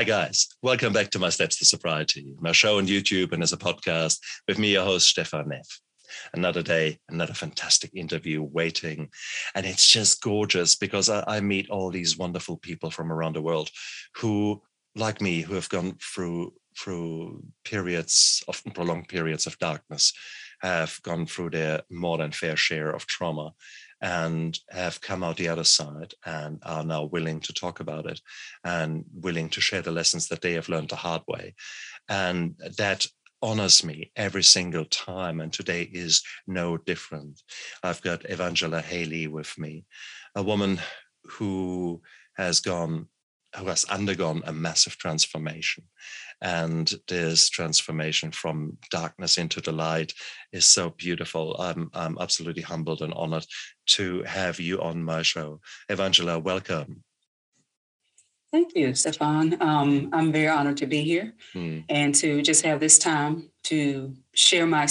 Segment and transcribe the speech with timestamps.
[0.00, 0.48] Hi, guys.
[0.62, 4.18] Welcome back to My Steps to Sobriety, my show on YouTube and as a podcast
[4.48, 5.78] with me, your host, Stefan Neff.
[6.32, 9.10] Another day, another fantastic interview waiting.
[9.54, 13.42] And it's just gorgeous because I, I meet all these wonderful people from around the
[13.42, 13.68] world
[14.16, 14.62] who,
[14.96, 20.14] like me, who have gone through through periods, often prolonged periods of darkness,
[20.62, 23.52] have gone through their more than fair share of trauma
[24.00, 28.20] and have come out the other side and are now willing to talk about it
[28.64, 31.54] and willing to share the lessons that they have learned the hard way.
[32.08, 33.06] And that
[33.42, 35.40] honors me every single time.
[35.40, 37.42] And today is no different.
[37.82, 39.84] I've got Evangela Haley with me,
[40.34, 40.80] a woman
[41.24, 42.02] who
[42.36, 43.08] has gone
[43.56, 45.84] who has undergone a massive transformation.
[46.42, 50.12] And this transformation from darkness into the light
[50.52, 51.56] is so beautiful.
[51.58, 53.46] I'm, I'm absolutely humbled and honored
[53.88, 55.60] to have you on my show.
[55.90, 57.04] Evangela, welcome.
[58.52, 59.60] Thank you, Stefan.
[59.62, 61.80] Um, I'm very honored to be here hmm.
[61.88, 64.88] and to just have this time to share my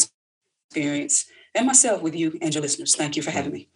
[0.70, 1.26] experience
[1.56, 2.96] and myself with you and your listeners.
[2.96, 3.70] Thank you for having me.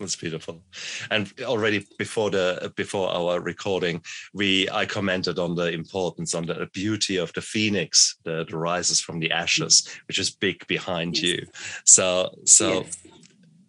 [0.00, 0.62] That's beautiful.
[1.10, 6.70] And already before the before our recording, we I commented on the importance, on the
[6.72, 11.22] beauty of the phoenix that rises from the ashes, which is big behind yes.
[11.22, 11.46] you.
[11.84, 12.96] So so yes.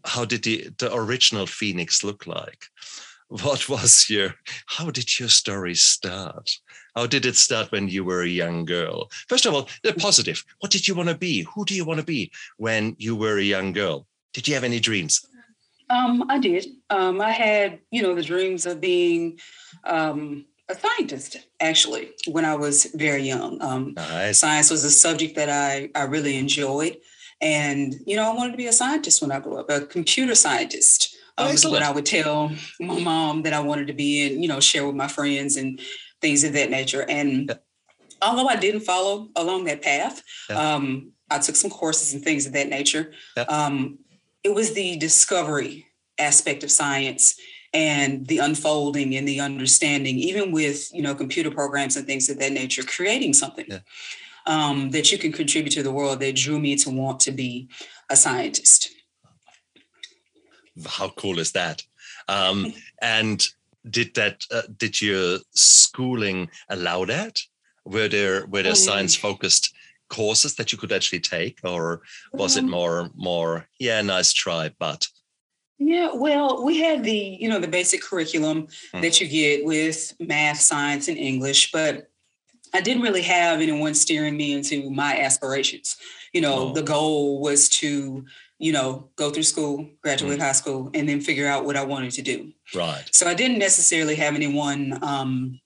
[0.06, 2.64] how did the the original phoenix look like?
[3.28, 4.36] What was your
[4.68, 6.50] how did your story start?
[6.96, 9.10] How did it start when you were a young girl?
[9.28, 10.46] First of all, the positive.
[10.60, 11.46] What did you want to be?
[11.56, 14.08] Who do you want to be when you were a young girl?
[14.34, 15.26] Did you have any dreams?
[15.92, 16.66] Um, I did.
[16.90, 19.40] Um, I had, you know, the dreams of being
[19.84, 23.62] um, a scientist, actually, when I was very young.
[23.62, 24.40] Um, nice.
[24.40, 26.98] Science was a subject that I, I really enjoyed.
[27.42, 30.36] And, you know, I wanted to be a scientist when I grew up, a computer
[30.36, 31.18] scientist.
[31.38, 34.48] Um, was what I would tell my mom that I wanted to be and, you
[34.48, 35.80] know, share with my friends and
[36.22, 37.04] things of that nature.
[37.10, 37.56] And yeah.
[38.22, 40.76] although I didn't follow along that path, yeah.
[40.76, 43.14] um, I took some courses and things of that nature.
[43.36, 43.44] Yeah.
[43.44, 44.00] Um,
[44.44, 45.88] it was the discovery
[46.18, 47.36] aspect of science
[47.74, 52.40] and the unfolding and the understanding, even with you know computer programs and things of
[52.40, 53.80] that nature, creating something yeah.
[54.46, 57.70] um, that you can contribute to the world that drew me to want to be
[58.10, 58.90] a scientist.
[60.86, 61.84] How cool is that?
[62.28, 63.46] Um, and
[63.90, 64.46] did that?
[64.52, 67.40] Uh, did your schooling allow that?
[67.86, 69.74] Were there were there um, science focused
[70.12, 72.02] courses that you could actually take or
[72.34, 75.08] was um, it more more yeah nice try but
[75.80, 79.02] yeah well we had the you know the basic curriculum mm.
[79.02, 82.10] that you get with math science and english but
[82.74, 85.96] i didn't really have anyone steering me into my aspirations
[86.34, 86.74] you know oh.
[86.74, 88.26] the goal was to
[88.60, 90.44] you know go through school graduate mm.
[90.44, 93.60] high school and then figure out what i wanted to do right so i didn't
[93.60, 95.58] necessarily have anyone um,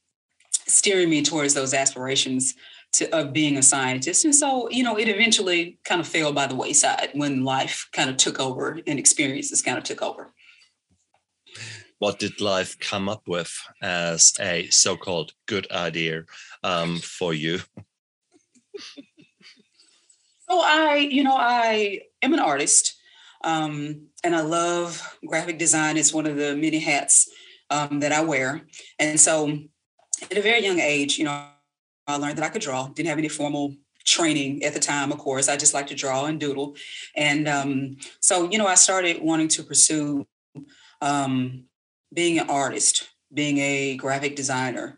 [0.67, 2.53] steering me towards those aspirations
[2.97, 4.25] to, of being a scientist.
[4.25, 8.09] And so, you know, it eventually kind of fell by the wayside when life kind
[8.09, 10.33] of took over and experiences kind of took over.
[11.99, 13.51] What did life come up with
[13.81, 16.25] as a so called good idea
[16.63, 17.59] um, for you?
[20.49, 22.95] so, I, you know, I am an artist
[23.43, 25.97] um, and I love graphic design.
[25.97, 27.29] It's one of the many hats
[27.69, 28.61] um, that I wear.
[28.99, 29.57] And so,
[30.29, 31.45] at a very young age, you know,
[32.07, 32.87] I learned that I could draw.
[32.87, 35.49] Didn't have any formal training at the time, of course.
[35.49, 36.75] I just like to draw and doodle.
[37.15, 40.27] And um, so, you know, I started wanting to pursue
[41.01, 41.65] um,
[42.13, 44.97] being an artist, being a graphic designer,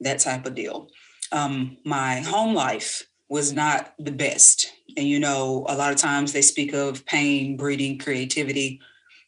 [0.00, 0.88] that type of deal.
[1.30, 4.72] Um, my home life was not the best.
[4.96, 8.80] And, you know, a lot of times they speak of pain, breeding, creativity,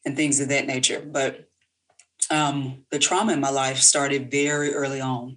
[0.04, 1.00] and things of that nature.
[1.06, 1.48] But
[2.30, 5.36] um, the trauma in my life started very early on.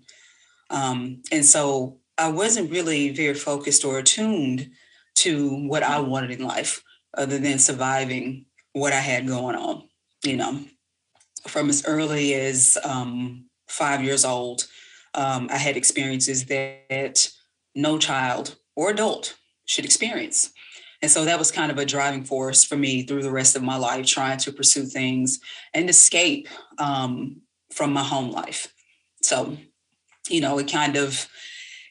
[0.69, 4.71] Um, and so I wasn't really very focused or attuned
[5.15, 6.83] to what I wanted in life
[7.17, 9.87] other than surviving what I had going on,
[10.23, 10.61] you know.
[11.47, 14.67] From as early as um, five years old,
[15.13, 17.29] um, I had experiences that
[17.75, 19.35] no child or adult
[19.65, 20.51] should experience.
[21.01, 23.63] And so that was kind of a driving force for me through the rest of
[23.63, 25.39] my life, trying to pursue things
[25.73, 26.47] and escape
[26.77, 27.41] um,
[27.71, 28.73] from my home life.
[29.21, 29.57] So
[30.29, 31.27] you know, it kind of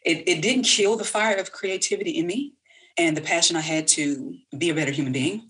[0.05, 2.55] it, it didn't kill the fire of creativity in me
[2.97, 5.49] and the passion I had to be a better human being,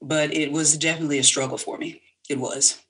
[0.00, 2.02] but it was definitely a struggle for me.
[2.28, 2.80] It was.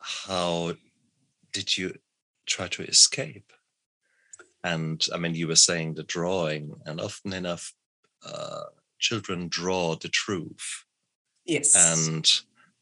[0.00, 0.74] How
[1.52, 1.94] did you
[2.46, 3.52] try to escape?
[4.64, 7.72] And I mean, you were saying the drawing, and often enough,
[8.26, 8.64] uh,
[8.98, 10.84] children draw the truth.
[11.44, 11.74] Yes.
[11.74, 12.28] And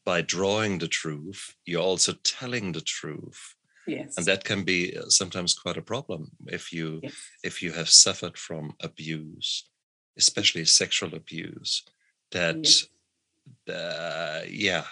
[0.07, 3.55] by drawing the truth, you're also telling the truth.
[3.85, 4.15] Yes.
[4.17, 7.13] And that can be uh, sometimes quite a problem if you yes.
[7.43, 9.69] if you have suffered from abuse,
[10.17, 11.83] especially sexual abuse.
[12.31, 13.75] That Yes.
[13.75, 14.85] uh, yeah,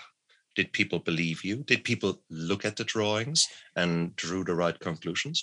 [0.58, 1.56] did people believe you?
[1.72, 5.38] Did people look at the drawings and drew the right conclusions?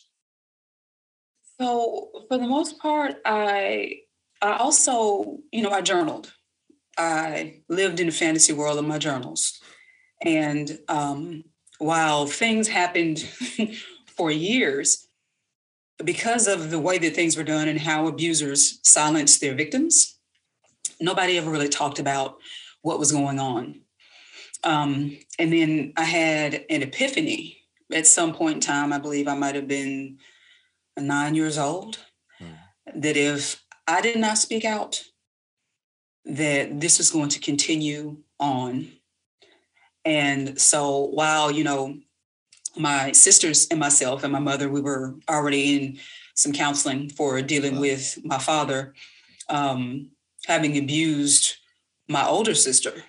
[1.58, 4.02] So for the most part, I
[4.48, 4.94] I also,
[5.56, 6.26] you know, I journaled.
[6.98, 9.60] I lived in the fantasy world of my journals.
[10.24, 11.44] And um,
[11.78, 13.20] while things happened
[14.06, 15.08] for years,
[16.04, 20.18] because of the way that things were done and how abusers silenced their victims,
[21.00, 22.36] nobody ever really talked about
[22.82, 23.80] what was going on.
[24.64, 27.58] Um, and then I had an epiphany
[27.92, 28.92] at some point in time.
[28.92, 30.18] I believe I might have been
[30.98, 31.98] nine years old.
[32.38, 33.00] Hmm.
[33.00, 35.02] That if I did not speak out,
[36.24, 38.88] that this was going to continue on.
[40.04, 41.98] And so while, you know,
[42.76, 45.98] my sisters and myself and my mother, we were already in
[46.34, 47.80] some counseling for dealing Wow.
[47.82, 48.94] with my father
[49.48, 50.10] um,
[50.46, 51.56] having abused
[52.08, 53.04] my older sister.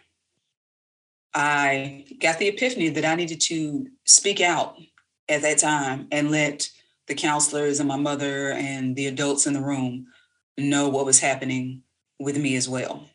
[1.33, 4.77] I got the epiphany that I needed to speak out
[5.29, 6.69] at that time and let
[7.07, 10.07] the counselors and my mother and the adults in the room
[10.57, 11.81] know what was happening
[12.23, 13.09] with me as well.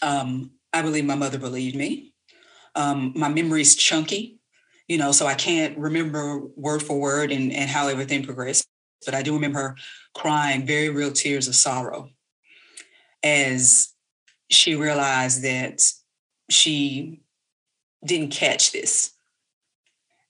[0.00, 2.14] Um, I believe my mother believed me.
[2.74, 4.38] Um, my memory's chunky,
[4.88, 8.66] you know, so I can't remember word for word and, and how everything progressed,
[9.04, 9.76] but I do remember her
[10.14, 12.08] crying very real tears of sorrow
[13.22, 13.92] as
[14.50, 15.82] she realized that
[16.50, 17.20] she
[18.04, 19.12] didn't catch this.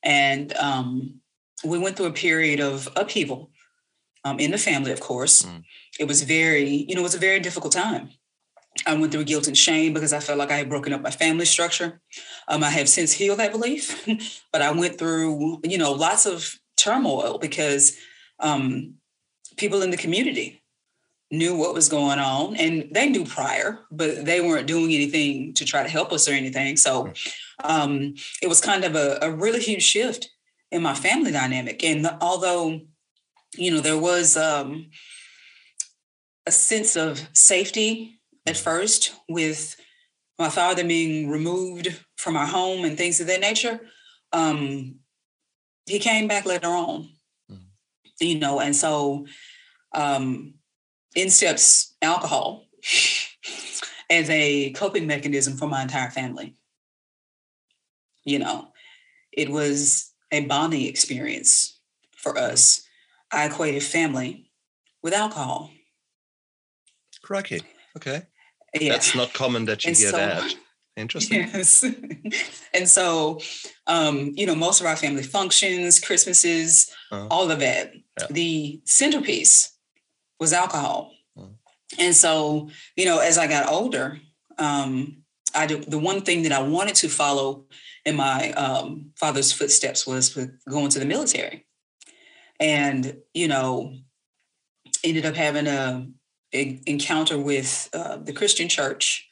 [0.02, 1.20] And um,
[1.64, 3.50] we went through a period of upheaval
[4.24, 5.42] um, in the family, of course.
[5.42, 5.64] Mm.
[6.02, 8.10] It was very, you know, it was a very difficult time.
[8.88, 11.12] I went through guilt and shame because I felt like I had broken up my
[11.12, 12.00] family structure.
[12.48, 14.04] Um, I have since healed that belief,
[14.52, 17.96] but I went through, you know, lots of turmoil because
[18.40, 18.94] um,
[19.56, 20.64] people in the community
[21.30, 25.64] knew what was going on and they knew prior, but they weren't doing anything to
[25.64, 26.76] try to help us or anything.
[26.76, 27.12] So
[27.62, 30.30] um, it was kind of a, a really huge shift
[30.72, 31.84] in my family dynamic.
[31.84, 32.80] And although,
[33.54, 34.90] you know, there was um,
[36.46, 39.76] a sense of safety at first with
[40.38, 43.80] my father being removed from our home and things of that nature,
[44.32, 44.96] um,
[45.86, 47.10] he came back later on,
[47.50, 47.66] Mhm.
[48.20, 49.26] you know, and so
[49.94, 50.54] um,
[51.14, 52.66] in steps alcohol
[54.10, 56.56] as a coping mechanism for my entire family.
[58.24, 58.72] You know,
[59.32, 61.80] it was a bonding experience
[62.16, 62.82] for us.
[63.30, 64.50] I equated family
[65.02, 65.70] with alcohol.
[67.22, 67.60] Crikey.
[67.96, 68.22] Okay.
[68.78, 68.92] Yeah.
[68.92, 70.54] That's not common that you And hear so- that.
[70.96, 71.38] Interesting.
[71.54, 71.84] Yes.
[72.74, 73.40] and so,
[73.86, 77.28] um, you know, most of our family functions, Christmases, Uh-huh.
[77.30, 78.26] all of that, Yeah.
[78.30, 79.72] the centerpiece
[80.38, 81.14] was alcohol.
[81.38, 81.54] Mhm.
[81.98, 84.20] And so, you know, as I got older,
[84.58, 85.22] um,
[85.54, 87.66] I do, the one thing that I wanted to follow
[88.04, 91.66] in my um, father's footsteps was with going to the military.
[92.60, 93.96] And, you know,
[95.04, 96.06] ended up having a
[96.52, 99.28] encounter with uh, the Christian church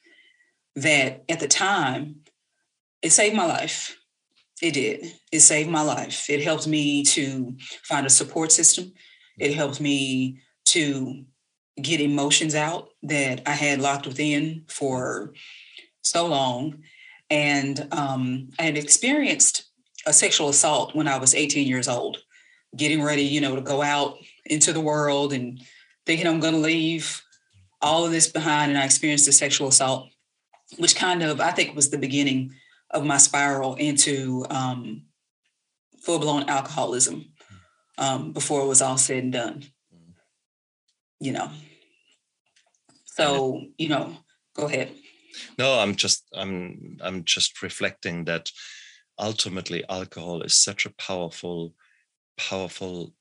[0.77, 2.21] that at the time
[3.03, 3.97] it saved my life.
[4.63, 5.13] It did.
[5.33, 6.29] It saved my life.
[6.29, 8.93] It helped me to find a support system.
[9.39, 11.25] It helped me to
[11.81, 15.33] get emotions out that I had locked within for
[16.03, 16.83] so long.
[17.31, 19.71] And um, I had experienced
[20.07, 22.19] a sexual assault when I was 18 years old,
[22.77, 25.61] getting ready, you know, to go out into the world and
[26.07, 27.23] thinking I'm going to leave
[27.81, 28.71] all of this behind.
[28.71, 30.09] And I experienced a sexual assault,
[30.79, 32.55] which kind of, I think, was the beginning
[32.91, 35.03] of my spiral into um,
[36.01, 37.33] full blown alcoholism
[37.99, 39.65] um, before it was all said and done.
[41.21, 41.51] You know.
[43.05, 44.17] So, you know,
[44.55, 44.93] go ahead.
[45.59, 48.51] No, I'm just I'm I'm just reflecting that
[49.19, 51.75] ultimately alcohol is such a powerful,
[52.39, 53.13] powerful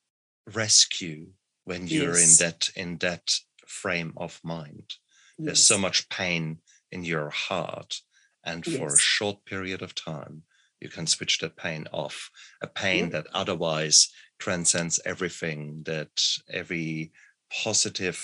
[0.54, 1.28] rescue
[1.70, 2.26] when you're Yes.
[2.26, 3.26] in that in that
[3.68, 4.88] frame of mind.
[5.38, 6.44] There's so much pain
[6.92, 8.02] in your heart.
[8.44, 10.44] And for a short period of time,
[10.82, 12.18] you can switch that pain off.
[12.62, 13.98] A pain that otherwise
[14.40, 16.16] transcends everything, that
[16.50, 17.12] every
[17.64, 18.20] positive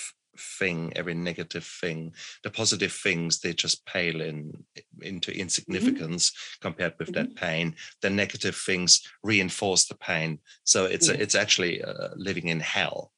[0.60, 4.66] thing, every negative thing, the positive things, they just pale in
[5.02, 7.76] into insignificance compared with that pain.
[8.02, 8.92] The negative things
[9.24, 10.40] reinforce the pain.
[10.64, 13.12] So it's a, it's actually uh, living in hell.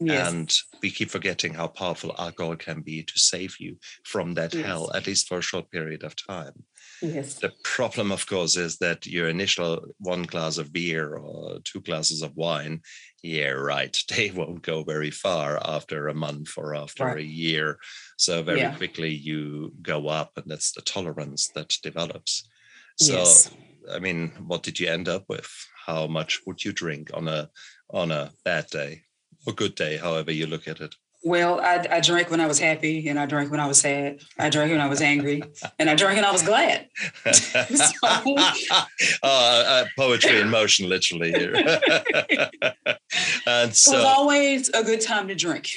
[0.00, 0.32] Yes.
[0.32, 4.64] And we keep forgetting how powerful alcohol can be to save you from that Yes.
[4.66, 6.64] hell, at least for a short period of time.
[7.00, 7.34] yes.
[7.40, 12.22] The problem, of course, is that your initial one glass of beer or two glasses
[12.22, 12.80] of wine,
[13.22, 17.18] yeah, right, they won't go very far after a month or after Right.
[17.18, 17.78] a year.
[18.18, 18.76] So very Yeah.
[18.76, 22.48] quickly you go up, and that's the tolerance that develops.
[22.98, 23.50] So, yes.
[23.90, 25.50] I mean, what did you end up with?
[25.86, 27.50] How much would you drink on a
[27.90, 29.02] on a bad day
[29.46, 30.94] or good day, however you look at it?
[31.24, 34.22] Well, I, I drank when I was happy, and I drank when I was sad.
[34.38, 35.42] I drank when I was angry,
[35.78, 36.88] and I drank when I was glad.
[39.22, 41.54] uh, uh, poetry in motion, literally here.
[43.46, 45.68] and It was always a good time to drink.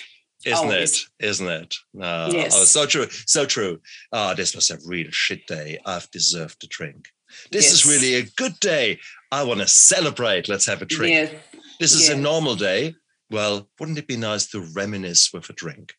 [0.46, 1.08] isn't always.
[1.20, 1.26] it?
[1.26, 1.76] Isn't it?
[1.94, 2.30] No.
[2.32, 2.56] Yes.
[2.56, 3.06] Oh, so true.
[3.28, 3.80] So true.
[4.12, 5.78] Oh, this was a real shit day.
[5.86, 7.10] I've deserved a drink.
[7.52, 9.00] This is really a good day.
[9.32, 10.50] I want to celebrate.
[10.50, 11.12] Let's have a drink.
[11.14, 11.34] Yes.
[11.80, 12.96] This is a normal day.
[13.30, 15.94] Well, wouldn't it be nice to reminisce with a drink?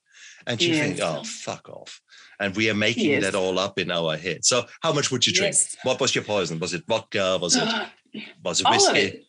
[0.47, 2.00] And you think, oh, fuck off.
[2.38, 3.23] And we are making Yes.
[3.25, 4.45] that all up in our head.
[4.45, 5.54] So, how much would you drink?
[5.54, 5.76] Yes.
[5.83, 6.59] What was your poison?
[6.61, 7.38] Was it vodka?
[7.40, 7.68] Was it
[8.45, 8.88] was it whiskey?
[8.88, 9.26] all of it.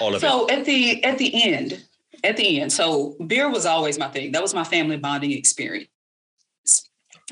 [0.00, 1.84] All of so at the at the end,
[2.22, 4.30] at the end, so beer was always my thing.
[4.32, 5.88] That was my family bonding experience.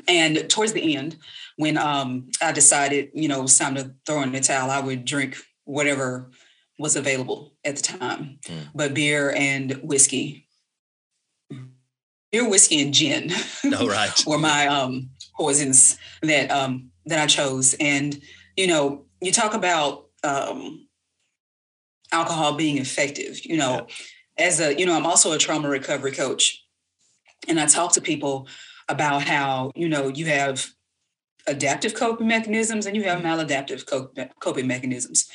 [0.07, 1.17] And towards the end,
[1.57, 4.79] when um, I decided, you know, it was time to throw in the towel, I
[4.79, 6.31] would drink whatever
[6.79, 8.69] was available at the time, Mm.
[8.73, 10.47] but beer and whiskey,
[12.31, 13.29] beer, whiskey, and gin.
[13.29, 13.87] it.
[13.87, 14.23] right.
[14.27, 17.75] were my um, poisons that um, that I chose.
[17.79, 18.19] And
[18.55, 20.87] you know, you talk about um,
[22.11, 23.45] alcohol being effective.
[23.45, 23.87] You know,
[24.37, 26.63] as a you know, I'm also a trauma recovery coach,
[27.47, 28.47] and I talk to people
[28.87, 30.65] about how you know you have
[31.47, 33.85] adaptive coping mechanisms and you have maladaptive
[34.39, 35.27] coping mechanisms.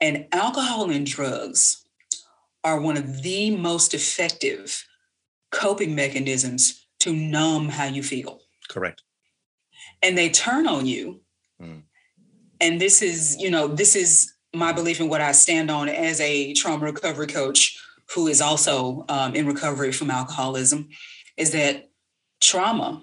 [0.00, 1.84] And alcohol and drugs
[2.64, 4.84] are one of the most effective
[5.50, 8.40] coping mechanisms to numb how you feel.
[8.68, 9.02] Correct.
[10.02, 11.20] And they turn on you.
[11.60, 11.82] Mm.
[12.60, 16.20] And this is, you know, this is my belief in what I stand on as
[16.20, 17.78] a trauma recovery coach
[18.14, 20.88] who is also um, in recovery from alcoholism
[21.36, 21.90] is that
[22.40, 23.02] trauma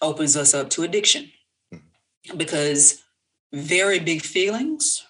[0.00, 1.30] opens us up to addiction
[2.36, 3.02] because
[3.52, 5.04] very big feelings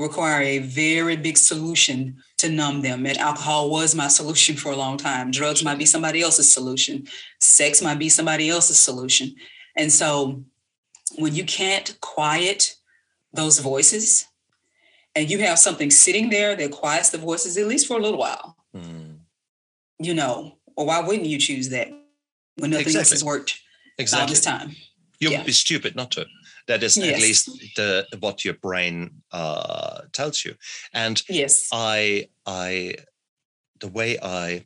[0.00, 3.06] require a very big solution to numb them.
[3.06, 5.30] And alcohol was my solution for a long time.
[5.30, 7.06] Drugs might be somebody else's solution.
[7.40, 9.34] Sex might be somebody else's solution.
[9.76, 10.42] And so
[11.16, 12.76] when you can't quiet
[13.32, 14.26] those voices
[15.14, 18.18] and you have something sitting there that quiets the voices, at least for a little
[18.18, 19.18] while, Mm.
[19.98, 21.88] you know, or why wouldn't you choose that
[22.56, 23.58] when nothing else has worked
[23.98, 24.34] all Exactly.
[24.34, 24.76] this time?
[25.18, 25.42] You Yeah.
[25.42, 26.26] be stupid not to.
[26.66, 30.54] That is at least the what your brain uh, tells you.
[30.92, 31.68] And Yes.
[31.72, 32.96] I I
[33.80, 34.64] the way I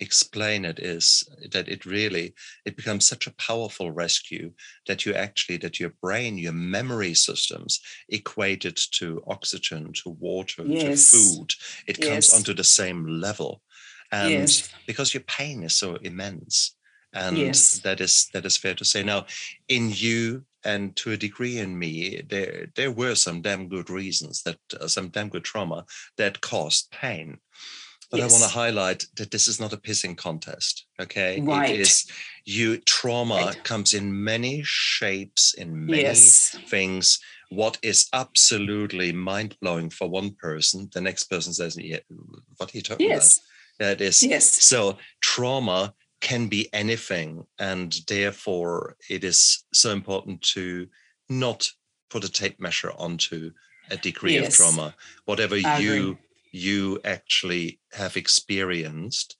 [0.00, 2.32] explain it is that it really
[2.64, 4.52] it becomes such a powerful rescue
[4.86, 11.10] that you actually that your brain your memory systems equated to oxygen to water Yes.
[11.10, 11.54] to food
[11.88, 13.60] it comes onto the same level
[14.12, 14.68] and yes.
[14.86, 16.76] because your pain is so immense
[17.12, 17.80] and Yes.
[17.80, 19.26] that is that is fair to say now
[19.68, 24.42] in you and to a degree in me there there were some damn good reasons
[24.42, 25.84] that uh, some damn good trauma
[26.16, 27.38] that caused pain
[28.10, 31.70] but i want to highlight that this is not a pissing contest okay Right.
[31.74, 32.06] it is
[32.44, 33.64] you trauma Right.
[33.64, 36.56] comes in many shapes in many Yes.
[36.68, 37.18] things
[37.50, 42.00] what is absolutely mind-blowing for one person the next person says yeah,
[42.58, 43.40] what are you talking about Yes.
[43.78, 44.62] that is Yes.
[44.62, 50.88] so trauma can be anything, and therefore it is so important to
[51.28, 51.70] not
[52.10, 53.52] put a tape measure onto
[53.90, 54.94] a degree of trauma.
[55.26, 56.16] Whatever I you agree.
[56.52, 59.36] you actually have experienced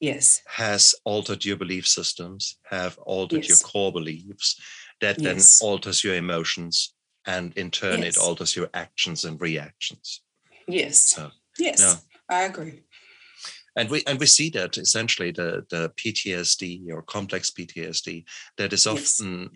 [0.00, 0.42] Yes.
[0.46, 4.60] has altered your belief systems, have altered your core beliefs,
[5.00, 6.94] that then alters your emotions,
[7.26, 8.16] and in turn Yes.
[8.16, 10.20] it alters your actions and reactions.
[10.68, 11.00] Yes.
[11.10, 11.80] So, yes.
[11.80, 11.94] no.
[12.28, 12.82] I agree.
[13.76, 18.24] And we and we see that essentially the the PTSD or complex PTSD
[18.56, 19.20] that is Yes.
[19.20, 19.50] often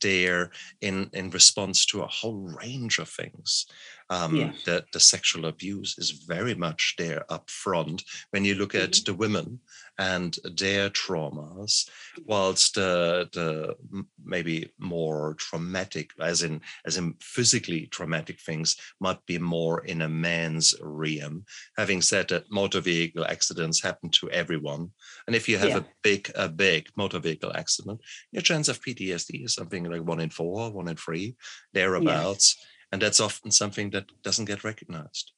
[0.00, 0.50] there
[0.80, 3.66] in in response to a whole range of things.
[4.10, 4.52] Um, Yeah.
[4.66, 9.04] That the sexual abuse is very much there up front when you look at Mhm.
[9.04, 9.60] the women
[9.98, 11.88] and their traumas,
[12.26, 13.76] whilst the the
[14.24, 20.08] maybe more traumatic, as in as in physically traumatic things, might be more in a
[20.08, 21.44] man's realm
[21.76, 23.24] having said that motor vehicle
[23.64, 24.90] accidents happen to everyone
[25.26, 25.78] and if you have Yeah.
[25.78, 28.00] a big a big motor vehicle accident
[28.32, 31.34] your chance of ptsd is something like one in four one in three
[31.72, 32.56] thereabouts
[32.92, 35.32] and that's often something that doesn't get recognized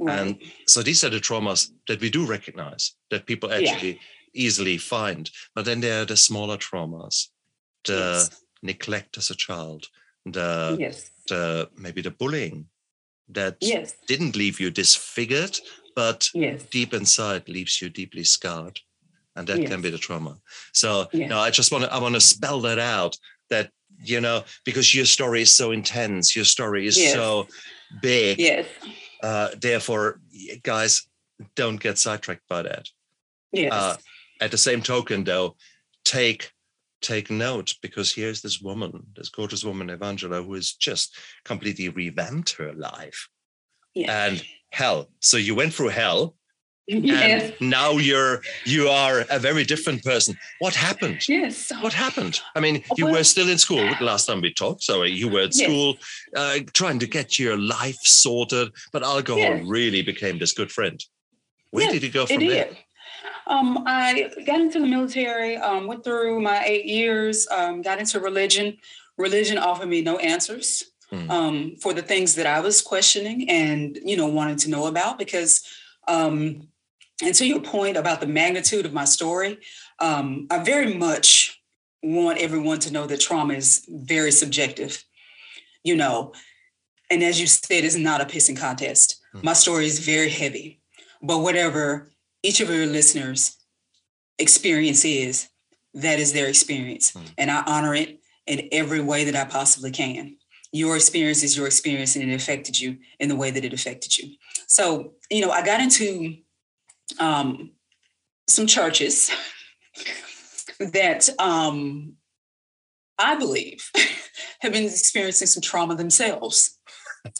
[0.00, 0.18] Right.
[0.20, 3.58] And so these are the traumas that we do recognize that people Yeah.
[3.58, 3.98] actually
[4.32, 5.28] easily find.
[5.56, 7.30] But then there are the smaller traumas,
[7.84, 8.30] the Yes.
[8.62, 9.88] neglect as a child,
[10.24, 11.10] the, Yes.
[11.26, 12.68] the maybe the bullying
[13.34, 13.94] that Yes.
[14.06, 15.58] didn't leave you disfigured,
[16.02, 16.62] but Yes.
[16.70, 18.78] deep inside leaves you deeply scarred.
[19.34, 20.34] And that can be the trauma.
[20.72, 21.28] So Yes.
[21.30, 23.14] no, I just want to I want to spell that out
[23.50, 23.66] that
[24.10, 24.38] you know
[24.68, 27.12] because your story is so intense, your story is Yes.
[27.14, 27.48] so
[28.02, 28.38] big.
[28.38, 28.66] Yes.
[29.28, 30.20] Uh, therefore,
[30.62, 30.92] guys,
[31.60, 32.84] don't get sidetracked by that.
[33.52, 33.72] Yes.
[33.72, 33.96] Uh,
[34.44, 35.56] at the same token, though,
[36.04, 36.42] take
[37.00, 42.50] take note because here's this woman, this gorgeous woman, Evangela, who has just completely revamped
[42.60, 43.20] her life.
[43.94, 44.10] yes.
[44.10, 44.36] And
[44.70, 46.34] hell, so you went through hell,
[46.86, 47.52] yes.
[47.60, 50.36] and now you're you are a very different person.
[50.58, 51.28] What happened?
[51.28, 51.70] Yes.
[51.80, 52.40] What happened?
[52.54, 54.82] I mean, you Well- were still in school the last time we talked.
[54.82, 55.64] So you were at Yes.
[55.66, 55.98] school,
[56.36, 59.62] uh, trying to get your life sorted, but alcohol Yes.
[59.66, 61.02] really became this good friend.
[61.70, 62.70] Where did you go from there?
[63.46, 68.20] Um, I got into the military, um, went through my eight years, um, got into
[68.20, 68.76] religion.
[69.16, 71.30] Religion offered me no answers Hmm.
[71.30, 75.18] um, for the things that I was questioning and, you know, wanted to know about
[75.18, 75.66] because,
[76.06, 76.68] um,
[77.22, 79.58] and to your point about the magnitude of my story,
[80.00, 81.62] um, I very much
[82.02, 85.02] want everyone to know that trauma is very subjective,
[85.82, 86.32] you know,
[87.10, 89.20] and as you said, it's not a pissing contest.
[89.32, 89.40] Hmm.
[89.42, 90.80] My story is very heavy,
[91.22, 92.10] but whatever
[92.42, 93.56] each of your listeners'
[94.38, 95.48] experience is,
[95.94, 97.10] that is their experience.
[97.10, 97.22] Hmm.
[97.38, 100.36] And I honor it in every way that I possibly can.
[100.72, 104.18] Your experience is your experience, and it affected you in the way that it affected
[104.18, 104.34] you.
[104.66, 106.36] So, you know, I got into
[107.18, 107.70] um,
[108.48, 109.30] some churches
[110.78, 112.14] that um,
[113.18, 113.90] I believe
[114.60, 116.78] have been experiencing some trauma themselves.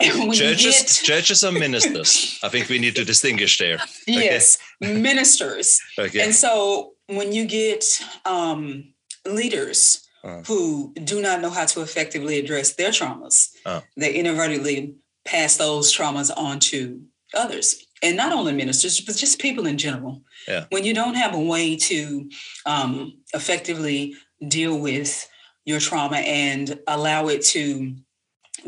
[0.00, 2.38] And when you churches, get- churches are ministers.
[2.42, 3.78] I think we need to distinguish there.
[4.06, 5.80] yes, ministers.
[5.98, 6.22] Okay.
[6.24, 7.84] And so when you get
[8.24, 8.94] um,
[9.26, 10.42] leaders Uh.
[10.46, 13.82] who do not know how to effectively address their traumas, Oh.
[13.96, 17.02] they inadvertently pass those traumas on to
[17.34, 17.84] others.
[18.02, 20.22] And not only ministers, but just people in general.
[20.48, 20.64] Yeah.
[20.70, 22.28] When you don't have a way to
[22.66, 24.14] um, effectively
[24.46, 25.28] deal with
[25.64, 27.94] your trauma and allow it to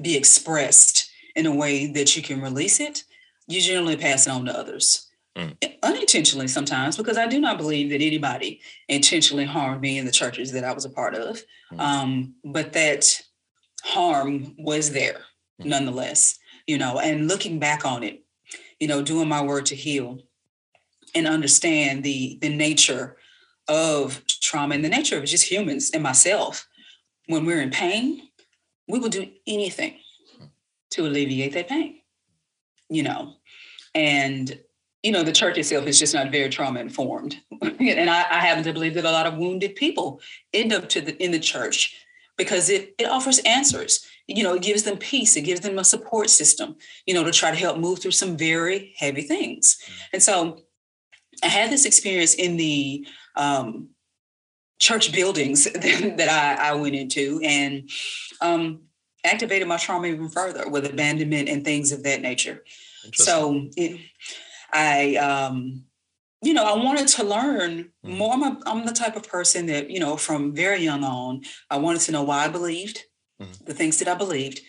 [0.01, 3.03] be expressed in a way that you can release it,
[3.49, 5.04] you generally pass it on to others.
[5.37, 5.57] Mm.
[5.83, 10.53] Unintentionally sometimes, because I do not believe that anybody intentionally harmed me in the churches
[10.53, 11.43] that I was a part of.
[11.73, 11.81] Mm.
[11.81, 13.21] Um, but that
[13.83, 15.21] harm was there
[15.61, 15.67] Mm.
[15.67, 18.25] nonetheless, you know, and looking back on it,
[18.81, 20.19] you know, doing my work to heal
[21.15, 23.17] and understand the the nature
[23.69, 26.67] of trauma and the nature of just humans and myself.
[27.29, 28.29] When we're in pain,
[28.89, 29.95] we will do anything
[30.91, 32.01] to alleviate that pain,
[32.91, 33.35] you know.
[33.95, 34.59] And,
[35.05, 37.39] you know, the church itself is just not very trauma informed.
[37.61, 40.23] and I, I happen to believe that a lot of wounded people
[40.55, 41.95] end up to the in the church
[42.39, 44.05] because it, it offers answers.
[44.27, 47.33] You know, it gives them peace, it gives them a support system, you know, to
[47.33, 49.79] try to help move through some very heavy things.
[50.15, 50.63] And so
[51.43, 53.91] I had this experience in the um,
[54.79, 57.91] church buildings that I, I went into and
[58.41, 58.85] um,
[59.23, 62.65] activated my trauma even further with abandonment and things of that nature.
[63.13, 64.01] So it,
[64.75, 65.85] I, um,
[66.43, 68.17] you know, I wanted to learn Mhm.
[68.19, 68.35] more.
[68.35, 71.79] I'm, a, I'm the type of person that, you know, from very young on, I
[71.79, 73.05] wanted to know why I believed
[73.41, 73.65] Mhm.
[73.65, 74.61] the things that I believed.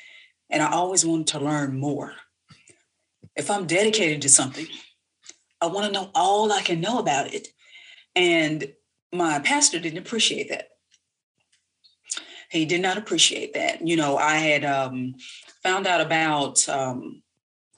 [0.49, 2.13] And I always wanted to learn more.
[3.35, 4.67] If I'm dedicated to something,
[5.59, 7.47] I want to know all I can know about it.
[8.15, 8.73] And
[9.11, 10.69] my pastor didn't appreciate that.
[12.51, 13.85] He did not appreciate that.
[13.85, 15.15] You know, I had um,
[15.63, 17.23] found out about um,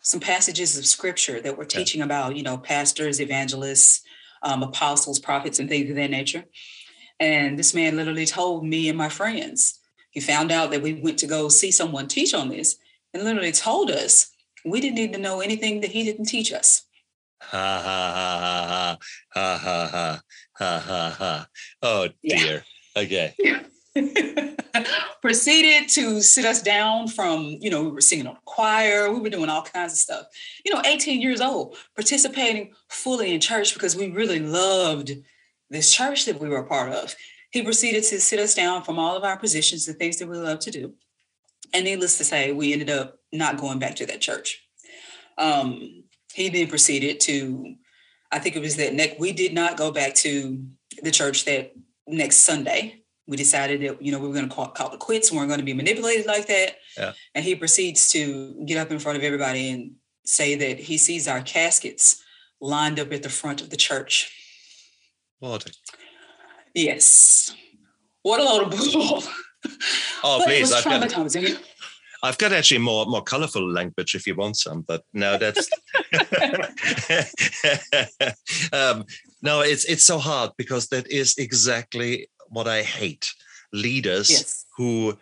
[0.07, 1.79] some passages of scripture that were Yeah.
[1.79, 4.03] teaching about, you know, pastors, evangelists,
[4.41, 6.45] um, apostles, prophets, and things of that nature.
[7.19, 11.19] And this man literally told me and my friends, he found out that we went
[11.19, 12.77] to go see someone teach on this
[13.13, 14.31] and literally told us
[14.63, 16.83] we didn't need to know anything that he didn't teach us.
[17.41, 18.97] Ha ha ha
[19.33, 20.21] ha ha ha ha
[20.53, 21.47] ha ha ha.
[21.81, 22.37] Oh Yeah.
[22.37, 22.63] dear.
[22.95, 23.35] Okay.
[25.21, 29.19] proceeded to sit us down from, you know, we were singing on the choir, we
[29.19, 30.25] were doing all kinds of stuff.
[30.65, 35.11] You know, 18 years old, participating fully in church because we really loved
[35.69, 37.15] this church that we were a part of.
[37.51, 40.37] He proceeded to sit us down from all of our positions, the things that we
[40.37, 40.93] love to do.
[41.73, 44.63] And needless to say, we ended up not going back to that church.
[45.37, 47.75] Um, he then proceeded to,
[48.31, 50.63] I think it was that next, we did not go back to
[51.01, 51.73] the church that
[52.07, 53.01] next Sunday.
[53.27, 55.31] We decided that, you know, we were going to call, call it quits.
[55.31, 56.77] We weren't going to be manipulated like that.
[56.97, 57.13] Yeah.
[57.35, 61.27] And he proceeds to get up in front of everybody and say that he sees
[61.27, 62.23] our caskets
[62.61, 64.31] lined up at the front of the church.
[65.41, 65.71] Water.
[66.73, 67.53] Yes.
[68.21, 69.23] What a load of bull.
[70.23, 70.71] Oh, please.
[70.71, 71.13] I've got.
[72.23, 75.69] I've got actually more more colorful language if you want some, but no, that's
[78.73, 79.05] um,
[79.41, 83.27] no, it's it's so hard because that is exactly what I hate.
[83.73, 84.65] Leaders Yes.
[84.77, 85.17] who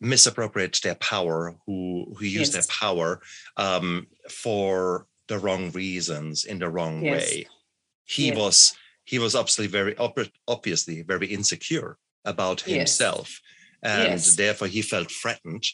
[0.00, 3.20] misappropriate their power, who who use their power
[3.56, 7.12] um, for the wrong reasons in the wrong Yes.
[7.12, 7.46] way.
[8.04, 8.36] He Yes.
[8.36, 8.72] was
[9.04, 9.94] he was obviously very
[10.48, 12.76] obviously very insecure about Yes.
[12.76, 13.40] himself,
[13.82, 14.36] and Yes.
[14.36, 15.64] therefore he felt threatened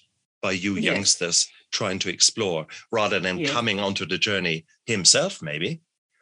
[0.42, 0.84] by you Yes.
[0.84, 3.50] youngsters trying to explore rather than Yes.
[3.50, 5.80] coming onto the journey himself, maybe.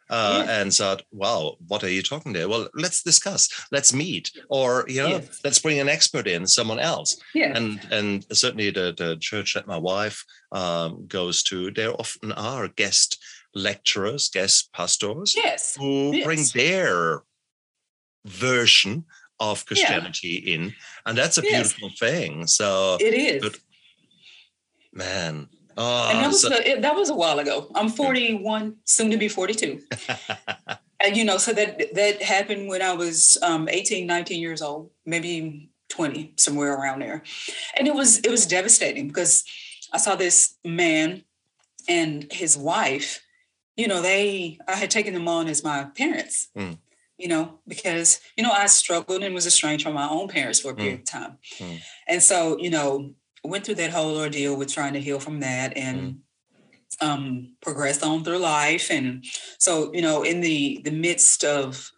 [0.09, 0.49] Uh, Yes.
[0.61, 2.49] And said, "Wow, what are you talking there?
[2.49, 3.47] Well, let's discuss.
[3.71, 5.39] Let's meet, or you know, Yes.
[5.43, 7.55] let's bring an expert in, someone else." Yeah.
[7.57, 12.67] And and certainly the the church that my wife um, goes to, there often are
[12.67, 13.17] guest
[13.53, 15.75] lecturers, guest pastors yes.
[15.75, 17.23] who bring their
[18.25, 19.05] version
[19.39, 20.73] of Christianity in,
[21.05, 21.73] and that's a Yes.
[21.73, 22.47] beautiful thing.
[22.47, 23.41] So, It is.
[23.43, 23.59] But-
[24.91, 27.71] man, oh, and that was so- the, it, that was a while ago.
[27.73, 29.81] I'm 41, soon to be 42.
[31.03, 34.91] and you know, so that that happened when I was um, 18, 19 years old,
[35.05, 37.23] maybe 20, somewhere around there.
[37.77, 39.43] And it was it was devastating because
[39.93, 41.23] I saw this man
[41.87, 43.21] and his wife,
[43.75, 46.49] you know, they I had taken them on as my parents.
[46.55, 46.77] Mm.
[47.17, 50.71] You know, because you know I struggled and was estranged from my own parents for
[50.71, 51.79] a period of time, Mm.
[52.07, 53.11] and so you know
[53.43, 56.19] went through that whole ordeal with trying to heal from that and
[57.01, 58.89] um, progressed on through life.
[58.91, 59.23] And
[59.57, 61.91] so, you know, in the the midst of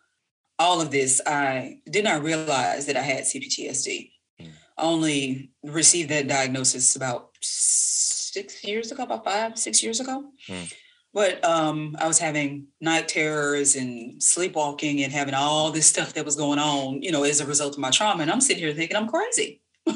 [0.59, 4.11] all of this, I did not realize that I had CPTSD.
[4.39, 4.51] Mm.
[4.77, 10.25] Only received that diagnosis about six years ago, about five, six years ago.
[10.47, 10.73] Mm.
[11.13, 16.23] But um, I was having night terrors and sleepwalking and having all this stuff that
[16.23, 18.21] was going on, you know, as a result of my trauma.
[18.21, 19.61] And I'm sitting here thinking I'm crazy.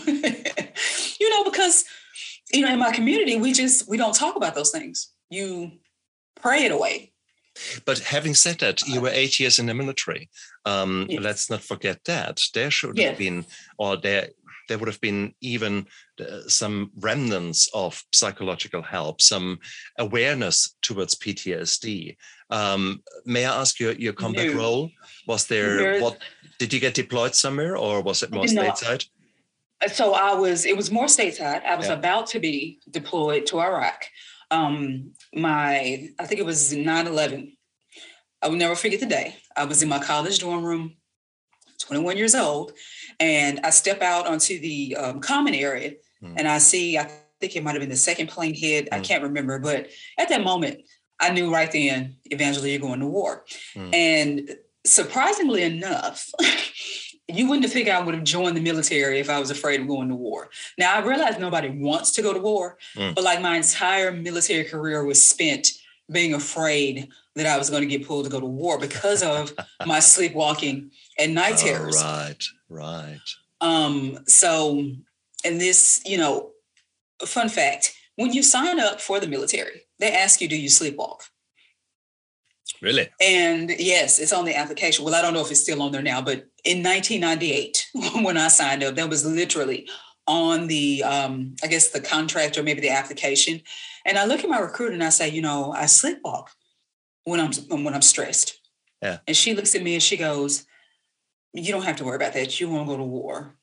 [1.43, 1.85] know, because
[2.53, 5.11] you know, in my community, we just we don't talk about those things.
[5.29, 5.71] You
[6.41, 7.11] pray it away.
[7.85, 10.29] But having said that, you were eight years in the military.
[10.65, 11.21] Um, Yes.
[11.23, 13.09] Let's not forget that there should Yes.
[13.09, 13.45] have been,
[13.77, 14.29] or there
[14.67, 15.85] there would have been even
[16.19, 19.59] uh, some remnants of psychological help, some
[19.99, 22.17] awareness towards PTSD.
[22.49, 24.57] Um, may I ask your your combat No.
[24.59, 24.91] role?
[25.27, 26.17] Was there what?
[26.59, 29.05] Did you get deployed somewhere, or was it more stateside?
[29.93, 31.63] So I was, it was more stateside.
[31.65, 31.93] I was Yeah.
[31.93, 34.05] about to be deployed to Iraq.
[34.51, 37.57] Um, my, I think it was 9 11.
[38.41, 39.35] I will never forget the day.
[39.55, 40.95] I was in my college dorm room,
[41.79, 42.71] 21 years old,
[43.19, 46.35] and I step out onto the um, common area Mm.
[46.37, 47.11] and I see, I
[47.41, 48.87] think it might have been the second plane hit.
[48.93, 49.03] I Mm.
[49.03, 50.79] can't remember, but at that moment,
[51.19, 53.43] I knew right then, eventually you're going to war.
[53.75, 53.93] Mm.
[53.93, 56.29] And surprisingly enough,
[57.27, 59.87] you wouldn't have figured I would have joined the military if I was afraid of
[59.87, 60.49] going to war.
[60.77, 63.15] Now I realize nobody wants to go to war, Mm.
[63.15, 65.69] but like my entire military career was spent
[66.11, 69.53] being afraid that I was going to get pulled to go to war because of
[69.85, 71.95] my sleepwalking and night Oh, terrors.
[72.01, 73.19] right, right.
[73.59, 74.85] Um, so,
[75.43, 76.51] and this, you know,
[77.25, 81.21] fun fact when you sign up for the military, they ask you, do you sleepwalk?
[82.81, 83.09] Really?
[83.21, 85.03] And yes, it's on the application.
[85.05, 87.87] Well, I don't know if it's still on there now, but in 1998,
[88.23, 89.87] when I signed up, that was literally
[90.27, 93.61] on the, um, I guess, the contract or maybe the application.
[94.05, 96.47] And I look at my recruiter and I say, you know, I sleepwalk
[97.23, 97.51] when I'm
[97.83, 98.59] when I'm stressed.
[99.01, 99.19] Yeah.
[99.27, 100.65] And she looks at me and she goes,
[101.53, 102.59] "You don't have to worry about that.
[102.59, 103.55] You won't go to war.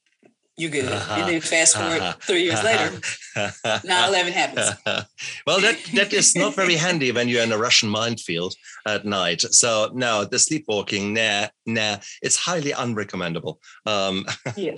[0.56, 2.90] You're good." and then fast forward three years later,
[3.36, 4.70] 9/11 happens.
[5.46, 8.54] well, that that is not very handy when you're in a Russian minefield
[8.86, 9.40] at night.
[9.40, 13.56] So no, the sleepwalking, nah, nah, it's highly unrecommendable.
[13.86, 14.76] Um, Yeah.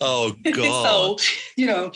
[0.00, 1.18] oh God.
[1.18, 1.18] so
[1.56, 1.92] you know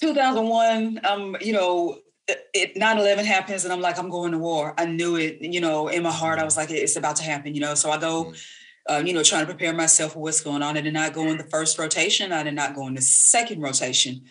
[0.00, 4.84] 2001 um you know it 9-11 happens and i'm like i'm going to war i
[4.84, 7.60] knew it you know in my heart i was like it's about to happen you
[7.60, 8.44] know so i go Mm.
[8.88, 11.28] Uh, you know trying to prepare myself for what's going on i did not go
[11.28, 14.22] in the first rotation i did not go in the second rotation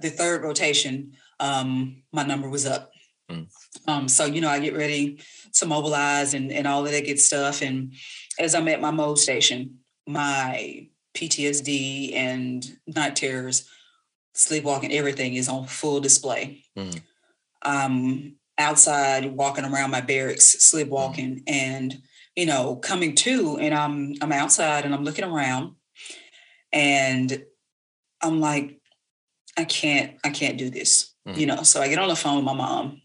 [0.00, 2.90] the third rotation um my number was up
[3.30, 3.46] Mm.
[3.86, 7.20] um so you know i get ready to mobilize and, and all of that good
[7.20, 7.94] stuff and
[8.40, 13.68] as i'm at my mob station my PTSD and night terrors,
[14.34, 16.62] sleepwalking, everything is on full display.
[16.76, 17.00] Mm.
[17.62, 22.02] Um, outside walking around my barracks, sleepwalking, and
[22.40, 25.74] you know, coming to, and I'm I'm outside and I'm looking around,
[26.72, 27.44] and
[28.22, 28.80] I'm like,
[29.58, 31.36] I can't, I can't do this, Mm.
[31.36, 31.62] you know.
[31.64, 33.02] So I get on the phone with my mom.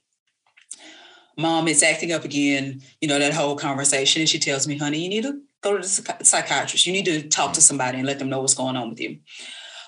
[1.38, 5.04] Mom is acting up again, you know, that whole conversation, and she tells me, "Honey,
[5.04, 6.86] you need to go to the psychiatrist.
[6.86, 9.20] You need to talk to somebody and let them know what's going on with you.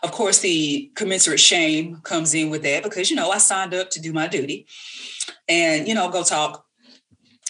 [0.04, 3.90] Of course, the commensurate shame comes in with that because, you know, I signed up
[3.92, 4.68] to do my duty
[5.48, 6.67] and, you know, go talk,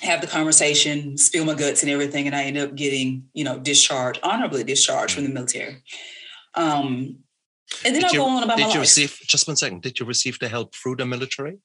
[0.01, 2.27] have the conversation, spill my guts and everything.
[2.27, 5.81] And I end up getting, you know, discharged, honorably discharged from the military.
[6.55, 7.17] Um,
[7.85, 8.81] and then Did I'll you- go on about Did my you life.
[8.81, 9.81] receive just one second?
[9.81, 11.57] Did you receive the help through the military?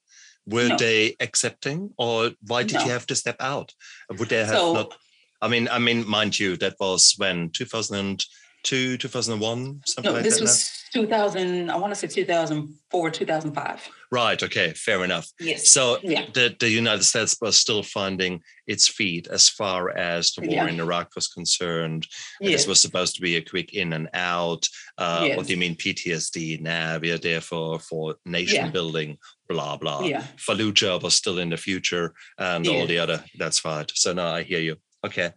[0.47, 0.77] Were No.
[0.77, 2.85] they accepting, or why did No.
[2.85, 3.75] you have to step out?
[4.11, 4.95] Would they have So- not?
[5.41, 8.25] I mean, I mean, mind you, that was when two thousand
[8.65, 10.43] two, two thousand one, something No, like this that.
[10.43, 13.89] was 2000, I want to say 2004, 2005.
[14.13, 14.41] Right.
[14.41, 15.27] Okay, fair enough.
[15.41, 15.69] Yes.
[15.69, 16.27] So yeah.
[16.35, 20.69] the, the United States was still finding its feet as far as the war Yeah.
[20.69, 22.07] in Iraq was concerned.
[22.41, 22.61] Yes.
[22.61, 24.69] This was supposed to be a quick in and out.
[24.99, 26.61] Uh, What do you mean PTSD?
[26.61, 28.71] Nah, we are there for, for nation Yeah.
[28.71, 29.17] building,
[29.49, 30.03] blah, blah.
[30.05, 30.25] yeah.
[30.37, 33.25] Fallujah was still in the future and all the other.
[33.39, 33.87] That's fine.
[33.95, 34.77] So now I hear you.
[35.05, 35.31] Okay.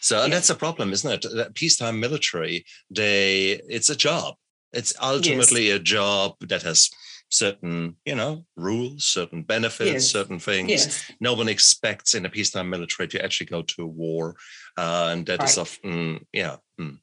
[0.00, 0.28] So Yeah.
[0.34, 1.24] that's a problem, isn't it?
[1.34, 4.34] That peacetime military, they it's a job.
[4.72, 6.90] It's ultimately a job that has
[7.30, 10.10] certain, you know, rules, certain benefits, Yes.
[10.10, 11.12] certain things Yes.
[11.20, 14.36] no one expects in a peacetime military to actually go to war,
[14.76, 15.58] uh, and that is Right.
[15.58, 16.98] often, yeah, mm.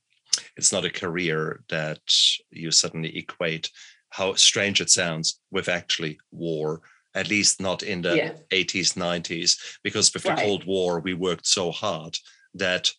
[0.58, 2.02] it's not a career that
[2.50, 3.70] you suddenly equate.
[4.10, 6.82] How strange it sounds with actually war.
[7.14, 8.34] At least not in the Yeah.
[8.52, 12.18] 80s, 90s, because with the Cold War, we worked so hard
[12.54, 12.92] that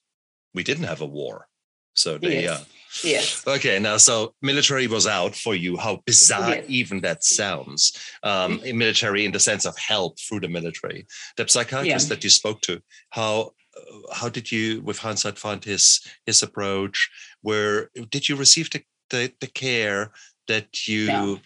[0.55, 1.49] we didn't have a war.
[1.95, 2.61] So they, Yes.
[2.61, 2.65] uh,
[3.05, 3.43] Yes.
[3.47, 5.77] Okay, now so military was out for you.
[5.77, 6.65] How bizarre Yes.
[6.69, 7.93] even that sounds.
[8.23, 11.07] Um, in military, in the sense of help through the military.
[11.37, 12.15] The psychiatrist Yeah.
[12.15, 12.81] that you spoke to,
[13.11, 17.11] how uh, how did you, with hindsight, find his his approach?
[17.43, 20.13] Where did you receive the the, the care
[20.49, 21.07] that you?
[21.07, 21.41] No.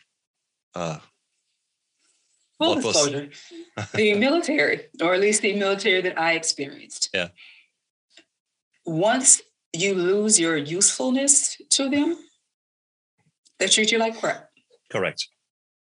[0.74, 0.98] Uh,
[2.58, 3.30] Full was- disclosure,
[3.94, 7.08] the military, or at least the military that I experienced.
[7.14, 7.28] Yeah.
[8.84, 9.40] Once
[9.72, 12.16] you lose your usefulness to them,
[13.58, 14.48] they treat you like crap.
[14.90, 15.28] correct,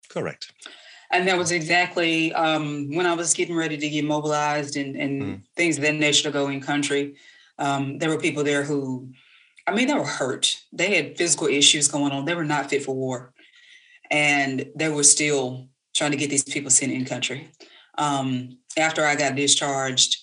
[0.10, 0.52] correct.
[1.12, 5.22] And that was exactly um, when I was getting ready to get mobilized and, and
[5.22, 5.42] Mhm.
[5.56, 7.16] things of that nature to go in country.
[7.60, 9.12] Um, there were people there who,
[9.68, 10.58] I mean, they were hurt.
[10.72, 12.26] They had physical issues going on.
[12.26, 13.34] They were not fit for war.
[14.10, 17.52] And they were still trying to get these people sent in country.
[17.98, 20.18] Um, after I got discharged,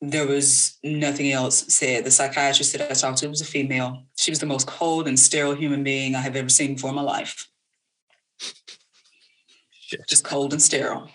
[0.00, 2.04] there was nothing else said.
[2.04, 4.04] The psychiatrist that I talked to was a female.
[4.16, 6.96] She was the most cold and sterile human being I have ever seen before in
[6.96, 7.48] my life
[9.80, 10.06] Shit.
[10.08, 11.10] just cold and sterile.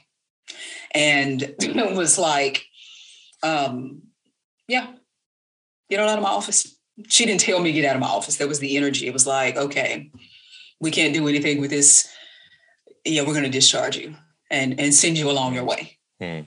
[0.93, 2.65] And it was like,
[3.41, 4.02] um,
[4.67, 4.88] yeah,
[5.89, 6.76] get out of my office.
[7.08, 8.38] She didn't tell me to get out of my office.
[8.38, 9.08] That was the energy.
[9.08, 10.12] It was like, okay,
[10.80, 12.08] we can't do anything with this.
[13.06, 14.15] Yeah, we're going to discharge you
[14.50, 15.98] and and send you along your way.
[16.22, 16.41] Hmm.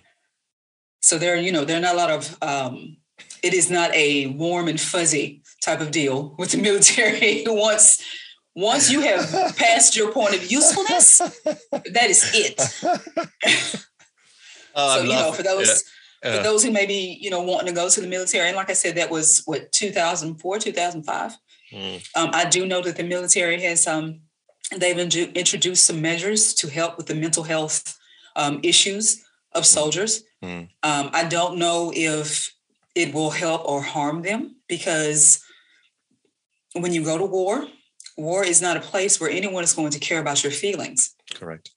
[1.07, 2.37] So there, you know, there are not a lot of.
[2.43, 2.97] Um,
[3.41, 7.45] it is not a warm and fuzzy type of deal with the military.
[7.47, 8.03] once
[8.57, 13.85] once you have passed your point of usefulness, that is it.
[14.79, 15.85] Oh, so you know, for those
[16.23, 18.57] yeah, for those who may be you know wanting to go to the military, and
[18.57, 21.33] like I said, that was what 2004, 2005.
[21.73, 24.21] mm, Um, I do know that the military has um,
[24.77, 27.97] they've inju- introduced some measures to help with the mental health
[28.35, 30.25] um, issues of soldiers.
[30.43, 30.69] Mm.
[30.83, 32.55] Um, I don't know if
[32.95, 35.43] it will help or harm them because
[36.75, 37.67] when you go to war,
[38.17, 41.15] war is not a place where anyone is going to care about your feelings.
[41.35, 41.71] correct.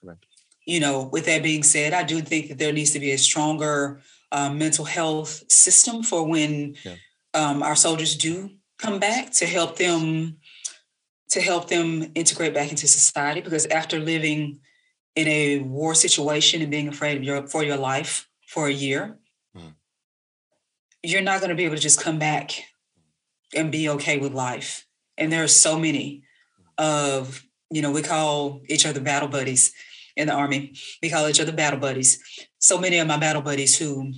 [0.00, 0.24] Correct.
[0.66, 3.18] you know, with that being said, I do think that there needs to be a
[3.18, 6.96] stronger um, mental health system for when Yeah.
[7.34, 10.36] um, our soldiers do come back to help them
[11.30, 13.40] to help them integrate back into society.
[13.40, 14.60] Because after living
[15.18, 19.18] in a war situation and being afraid of your for your life for a year,
[19.56, 19.74] Mhm.
[21.02, 22.46] you're not going to be able to just come back
[23.54, 24.86] and be okay with life.
[25.16, 26.22] And there are so many
[26.78, 29.72] of you know we call each other battle buddies
[30.16, 30.74] in the army.
[31.02, 32.18] We call each other battle buddies.
[32.60, 34.12] So many of my battle buddies who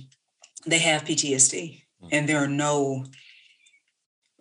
[0.67, 3.05] they have PTSD and there are no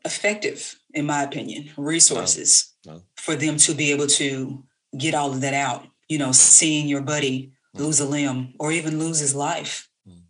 [0.04, 3.02] effective, in my opinion, resources No.
[3.16, 4.64] for them to be able to
[4.96, 5.89] get all of that out.
[6.10, 9.88] You know, seeing your buddy lose a limb or even lose his life.
[10.06, 10.22] Mm.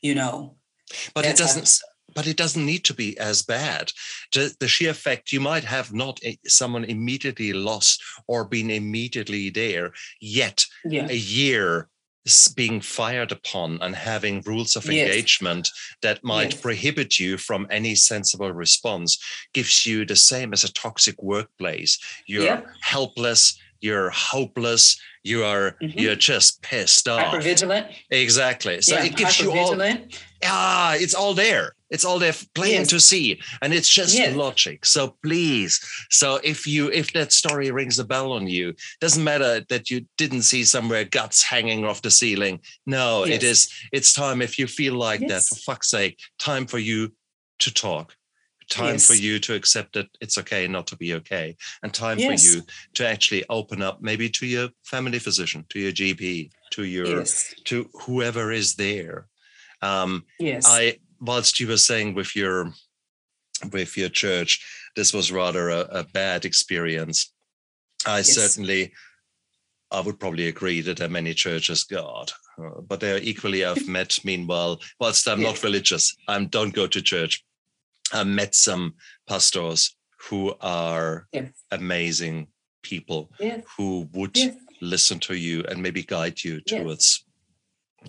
[0.00, 0.56] You know,
[1.14, 1.68] But it doesn't.
[2.14, 3.90] but it doesn't need to be as bad.
[4.32, 9.92] The, the sheer fact you might have not someone immediately lost or been immediately there,
[10.20, 11.08] yet Yeah.
[11.10, 11.88] a year
[12.54, 15.08] being fired upon and having rules of Yes.
[15.08, 15.68] engagement
[16.02, 16.60] that might Yes.
[16.60, 19.18] prohibit you from any sensible response
[19.52, 21.98] gives you the same as a toxic workplace.
[22.26, 22.60] You're Yeah.
[22.80, 23.58] helpless.
[23.84, 24.98] You're hopeless.
[25.24, 26.00] You are Mhm.
[26.00, 27.34] you're just pissed off.
[27.34, 27.86] Hypervigilant.
[28.10, 28.80] Exactly.
[28.80, 29.78] So yeah, it gives you all
[30.42, 31.74] ah, it's all there.
[31.90, 32.88] It's all there plain Yes.
[32.88, 34.34] to see, and it's just Yes.
[34.34, 34.86] logic.
[34.86, 39.52] So please, so if you if that story rings a bell on you, doesn't matter
[39.68, 42.60] that you didn't see somewhere guts hanging off the ceiling.
[42.86, 43.52] No, it Yes.
[43.52, 43.68] is.
[43.92, 45.42] It's time if you feel like that.
[45.44, 47.12] For fuck's sake, time for you
[47.60, 48.16] to talk.
[48.68, 52.42] Time for you to accept that it's okay not to be okay, and time Yes.
[52.42, 52.62] for you
[52.94, 57.54] to actually open up, maybe to your family physician, to your GP, to your Yes.
[57.64, 59.28] to whoever is there.
[59.82, 60.64] Um, Yes.
[60.66, 62.72] I whilst you were saying with your
[63.72, 64.60] with your church,
[64.96, 67.32] this was rather a, a bad experience.
[68.06, 68.34] I Yes.
[68.34, 68.92] certainly,
[69.90, 73.64] I would probably agree that there are many churches, God, uh, but they are equally.
[73.70, 74.18] I've met.
[74.24, 77.44] Meanwhile, whilst I'm not religious, I don't go to church.
[78.14, 78.94] I met some
[79.26, 79.96] pastors
[80.28, 81.52] who are Yes.
[81.70, 82.48] amazing
[82.82, 83.64] people yes.
[83.76, 84.56] who would Yes.
[84.80, 87.24] listen to you and maybe guide you towards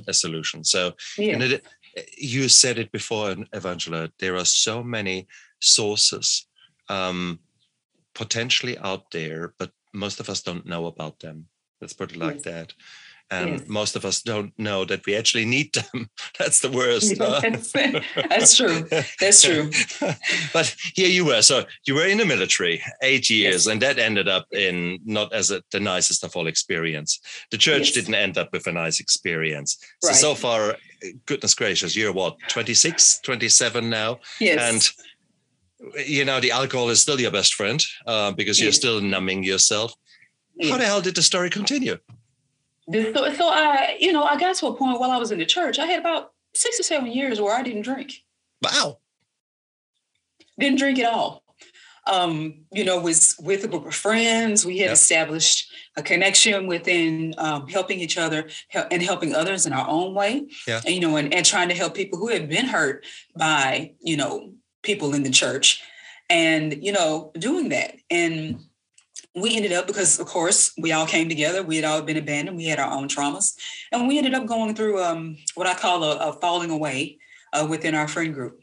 [0.08, 0.64] a solution.
[0.64, 1.66] So, it,
[2.18, 5.28] you said it before, Evangela, there are so many
[5.60, 6.48] sources
[6.90, 7.40] um,
[8.14, 11.48] potentially out there, but most of us don't know about them.
[11.82, 12.74] Let's put it like that.
[13.32, 13.68] And Yes.
[13.68, 16.10] most of us don't know that we actually need them.
[16.40, 17.18] That's the worst.
[17.18, 17.42] huh?
[18.30, 18.88] That's true.
[19.20, 19.72] That's true.
[20.54, 21.42] but here you were.
[21.42, 23.68] So you were in the military eight years, Yes.
[23.68, 27.20] and that ended up in not as a, the nicest of all experience.
[27.50, 27.92] The church Yes.
[27.94, 29.78] didn't end up with a nice experience.
[30.04, 30.16] So, Right.
[30.18, 30.78] so far,
[31.26, 34.20] goodness gracious, you're what, 26, 27 now?
[34.40, 34.60] Yes.
[34.62, 38.78] And you know, the alcohol is still your best friend uh, because you're Yes.
[38.78, 39.94] still numbing yourself.
[40.62, 41.98] How the hell did the story continue?
[42.88, 45.40] The- So, so I, you know, I got to a point while I was in
[45.40, 45.80] the church.
[45.80, 48.14] I had about six or seven years where I didn't drink,
[48.62, 49.00] Wow.
[50.60, 51.44] didn't drink at all.
[52.08, 54.64] Um, you know, was with a group of friends.
[54.64, 54.94] We had Yep.
[54.94, 58.48] established a connection within um, helping each other
[58.92, 60.46] and helping others in our own way.
[60.68, 60.82] Yeah.
[60.86, 64.18] And, you know, and, and trying to help people who had been hurt by, you
[64.18, 65.82] know, people in the church,
[66.30, 67.96] and you know, doing that.
[68.12, 68.60] And
[69.36, 71.62] we ended up because, of course, we all came together.
[71.62, 72.56] We had all been abandoned.
[72.56, 73.56] We had our own traumas,
[73.92, 77.20] and we ended up going through um, what I call a, a falling away
[77.52, 78.62] uh, within our friend group,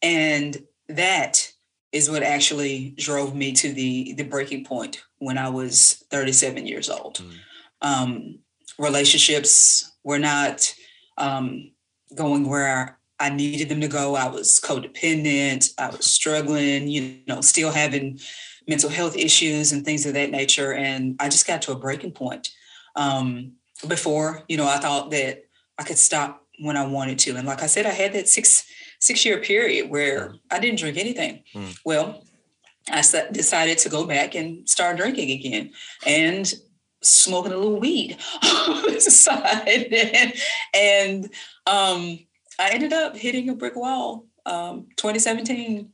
[0.00, 0.56] and
[0.88, 1.52] that
[1.92, 6.88] is what actually drove me to the the breaking point when I was 37 years
[6.88, 7.18] old.
[7.18, 7.36] Mm.
[7.82, 8.38] Um,
[8.78, 10.74] relationships were not
[11.18, 11.70] um,
[12.14, 14.14] going where I needed them to go.
[14.14, 15.74] I was codependent.
[15.78, 16.88] I was struggling.
[16.88, 18.18] You know, still having
[18.68, 20.72] mental health issues and things of that nature.
[20.72, 22.50] And I just got to a breaking point.
[22.96, 23.52] Um,
[23.88, 25.44] before, you know, I thought that
[25.78, 27.36] I could stop when I wanted to.
[27.36, 28.64] And like I said, I had that six
[29.00, 31.42] six year period where I didn't drink anything.
[31.54, 31.78] Mm.
[31.84, 32.24] Well,
[32.90, 35.72] I decided to go back and start drinking again
[36.06, 36.52] and
[37.02, 39.92] smoking a little weed on the side.
[39.92, 40.32] and
[40.74, 41.24] and
[41.66, 42.18] um,
[42.58, 44.26] I ended up hitting a brick wall.
[44.44, 45.92] Um, 2017.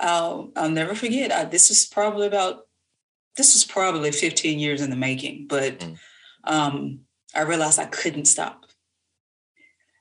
[0.00, 1.32] I'll, I'll never forget.
[1.32, 2.62] I, this was probably about
[3.36, 5.98] this was probably 15 years in the making, but Mm.
[6.44, 7.00] um,
[7.34, 8.64] I realized I couldn't stop.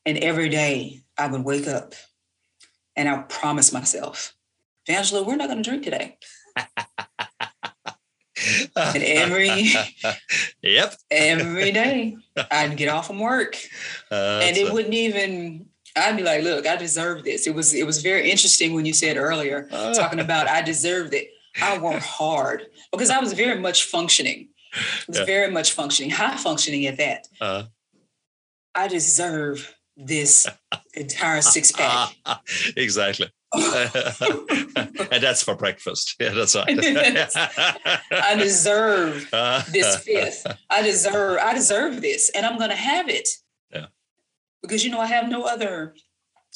[0.06, 1.94] And every day I would wake up
[2.96, 4.34] and I promised myself,
[4.88, 6.18] Angela, we're not going to drink today.
[8.76, 9.50] And every
[10.62, 10.96] yep.
[11.12, 12.16] every day
[12.52, 13.58] I'd get off from work
[14.12, 15.66] Uh, and it a- wouldn't even
[15.98, 17.48] I'd be like, look, I deserve this.
[17.48, 19.94] It was it was very interesting when you said earlier, Ah.
[19.94, 21.28] talking about I deserved it.
[21.62, 24.50] I worked hard because I was very much functioning.
[24.74, 25.26] I was Yeah.
[25.26, 27.28] very much functioning, high functioning at that.
[27.42, 27.64] Uh,
[28.76, 30.46] I deserve this
[30.94, 32.16] entire six pack.
[32.78, 33.32] exactly.
[33.56, 36.16] and that's for breakfast.
[36.20, 36.68] Yeah, that's right.
[38.12, 40.46] I deserve Uh, this fifth.
[40.70, 43.28] I deserve I deserve this and I'm going to have it.
[44.68, 45.96] Because you know I have no other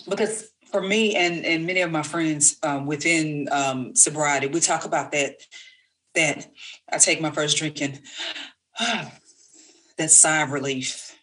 [0.10, 4.86] because for me and and many of my friends um, within um, sobriety we talk
[4.86, 5.36] about that
[6.16, 6.50] that
[6.92, 8.00] I take my first drink and
[9.98, 11.16] that sigh of relief.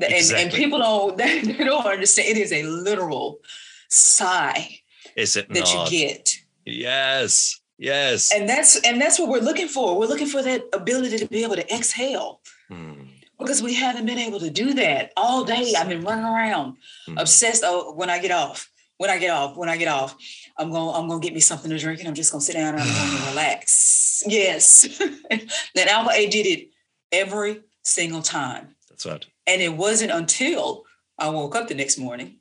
[0.00, 3.40] And, and people don't they don't understand it is a literal
[3.88, 4.78] sigh
[5.16, 5.90] Is it that not?
[5.90, 6.30] you get
[6.64, 7.58] Yes.
[7.78, 8.32] Yes.
[8.32, 11.42] and that's and that's what we're looking for we're looking for that ability to be
[11.42, 13.07] able to exhale Hmm.
[13.38, 16.76] Because we haven't been able to do that all day i've been running around
[17.06, 17.18] Hmm.
[17.18, 20.16] obsessed oh when i get off when i get off when i get off
[20.58, 22.44] i'm gonna i'm going to get me something to drink and i'm just going to
[22.46, 24.98] sit down and i'm to relax yes
[25.74, 26.68] that alpha a did it
[27.12, 29.24] every single time That's right.
[29.46, 30.84] and it wasn't until
[31.18, 32.38] i woke up the next morning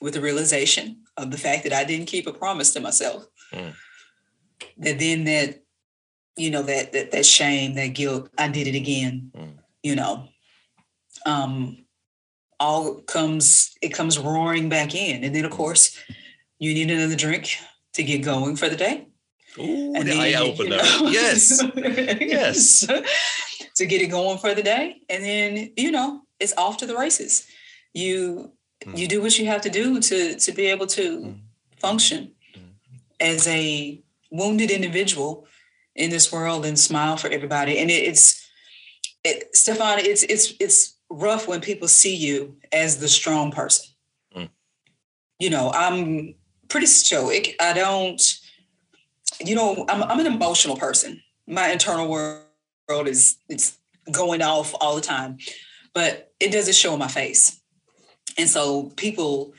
[0.00, 3.74] with the realization of the fact that i didn't keep a promise to myself Mm.
[4.78, 5.64] that then that
[6.36, 9.32] you know that that that shame that guilt i did it again.
[9.82, 10.28] You know
[11.26, 11.76] um
[12.60, 15.24] all comes it comes roaring back in.
[15.24, 15.98] And then of course
[16.58, 17.56] you need another drink
[17.94, 19.08] to get going for the day.
[19.58, 20.76] Ooh, and the eye opener.
[20.76, 21.62] You know, yes.
[22.20, 22.86] yes.
[23.76, 25.00] to get it going for the day.
[25.08, 27.46] And then, you know, it's off to the races.
[27.94, 28.52] You
[28.84, 28.96] mm.
[28.96, 31.38] you do what you have to do to to be able to mm.
[31.78, 32.62] function mm.
[33.18, 34.00] as a
[34.30, 35.46] wounded individual
[35.96, 37.78] in this world and smile for everybody.
[37.78, 38.39] And it, it's
[39.24, 43.86] it, Stefan, it's it's it's rough when people see you as the strong person.
[44.36, 44.50] Mm.
[45.38, 46.34] You know, I'm
[46.68, 47.56] pretty stoic.
[47.60, 48.22] I don't,
[49.44, 51.22] you know, I'm I'm an emotional person.
[51.46, 53.76] My internal world is it's
[54.10, 55.38] going off all the time,
[55.94, 57.60] but it doesn't show in my face.
[58.38, 59.52] And so people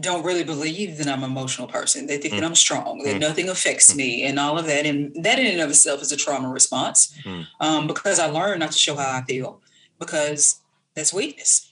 [0.00, 2.06] don't really believe that I'm an emotional person.
[2.06, 2.40] They think mm.
[2.40, 3.20] that I'm strong, that mm.
[3.20, 3.96] nothing affects mm.
[3.96, 4.86] me, and all of that.
[4.86, 7.46] And that in and of itself is a trauma response mm.
[7.60, 9.60] um, because I learned not to show how I feel
[9.98, 10.60] because
[10.94, 11.70] that's weakness.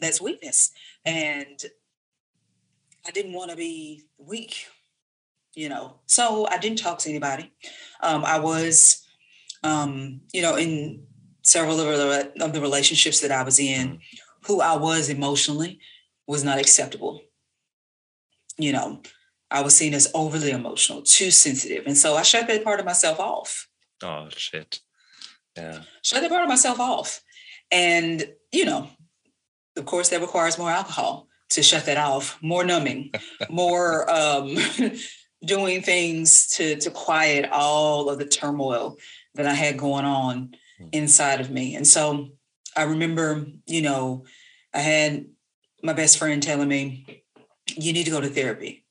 [0.00, 0.72] That's weakness.
[1.04, 1.64] And
[3.06, 4.66] I didn't want to be weak,
[5.54, 5.94] you know.
[6.06, 7.52] So I didn't talk to anybody.
[8.02, 9.06] Um, I was,
[9.62, 11.04] um, you know, in
[11.42, 14.00] several of the, of the relationships that I was in, mm.
[14.46, 15.78] who I was emotionally
[16.30, 17.20] was not acceptable.
[18.56, 19.02] You know,
[19.50, 21.86] I was seen as overly emotional, too sensitive.
[21.86, 23.66] And so I shut that part of myself off.
[24.00, 24.78] Oh, shit.
[25.56, 25.80] Yeah.
[26.02, 27.20] Shut that part of myself off.
[27.72, 28.88] And, you know,
[29.76, 33.10] of course, that requires more alcohol to shut that off, more numbing,
[33.50, 34.56] more um,
[35.44, 38.98] doing things to, to quiet all of the turmoil
[39.34, 40.86] that I had going on hmm.
[40.92, 41.74] inside of me.
[41.74, 42.28] And so
[42.76, 44.26] I remember, you know,
[44.72, 45.26] I had
[45.82, 47.24] my best friend telling me,
[47.76, 48.84] you need to go to therapy.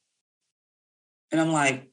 [1.31, 1.89] And I'm like,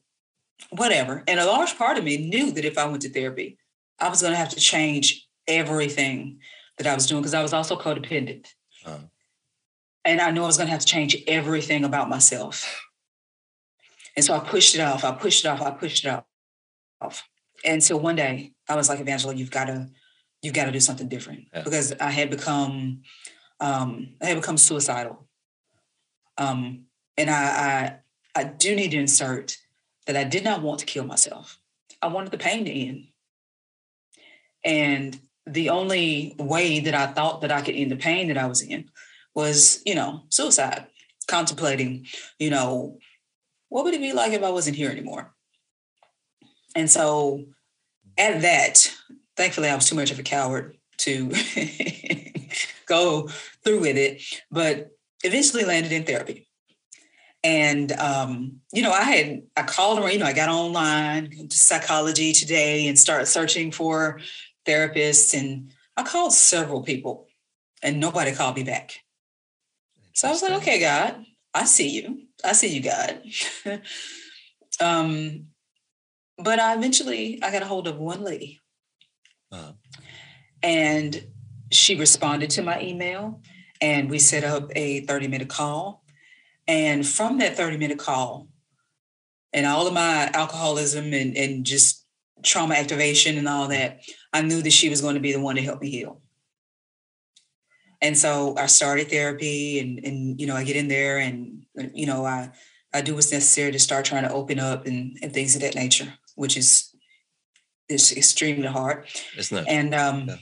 [0.71, 1.23] whatever.
[1.27, 3.57] And a large part of me knew that if I went to therapy,
[3.99, 6.39] I was going to have to change everything
[6.77, 8.47] that I was doing because I was also codependent.
[8.85, 8.97] Uh-huh.
[10.05, 12.85] And I knew I was going to have to change everything about myself.
[14.15, 15.03] And so I pushed it off.
[15.03, 15.61] I pushed it off.
[15.61, 16.23] I pushed it
[17.01, 17.27] off.
[17.65, 19.89] And so one day I was like, Evangela, you've got to,
[20.41, 21.63] you've got to do something different yeah.
[21.63, 23.01] because I had become
[23.59, 25.27] um, I had become suicidal.
[26.37, 26.85] Um,
[27.17, 27.99] and I,
[28.35, 29.57] I, I do need to insert
[30.05, 31.59] that I did not want to kill myself.
[32.01, 33.07] I wanted the pain to end.
[34.63, 38.45] And the only way that I thought that I could end the pain that I
[38.45, 38.89] was in
[39.33, 40.87] was, you know, suicide,
[41.27, 42.05] contemplating,
[42.39, 42.97] you know,
[43.69, 45.33] what would it be like if I wasn't here anymore?
[46.75, 47.45] And so
[48.17, 48.93] at that,
[49.35, 51.29] thankfully, I was too much of a coward to
[52.87, 53.27] go
[53.63, 54.21] through with it,
[54.51, 54.91] but
[55.23, 56.47] eventually landed in therapy.
[57.43, 61.57] And um, you know, I had I called around, you know, I got online to
[61.57, 64.19] psychology today and started searching for
[64.65, 65.39] therapists.
[65.39, 67.27] And I called several people
[67.83, 69.03] and nobody called me back.
[70.13, 72.23] So I was like, okay, God, I see you.
[72.43, 73.21] I see you, God.
[74.81, 75.45] um,
[76.37, 78.59] but I eventually I got a hold of one lady.
[79.51, 79.73] Uh-huh.
[80.63, 81.27] And
[81.71, 83.41] she responded to my email
[83.81, 86.03] and we set up a 30 minute call.
[86.67, 88.47] And from that 30 minute call,
[89.53, 92.05] and all of my alcoholism and, and just
[92.43, 94.01] trauma activation and all that,
[94.33, 96.21] I knew that she was going to be the one to help me heal.
[98.01, 102.05] And so I started therapy and, and you know, I get in there and, you
[102.05, 102.51] know, I,
[102.93, 105.75] I do what's necessary to start trying to open up and, and things of that
[105.75, 106.93] nature, which is,
[107.89, 109.05] is extremely hard.
[109.37, 109.65] Isn't it?
[109.67, 110.35] And um, yeah.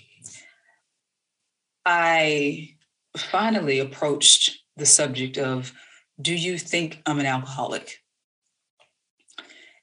[1.86, 2.76] I
[3.18, 5.72] finally approached the subject of
[6.20, 8.00] do you think I'm an alcoholic?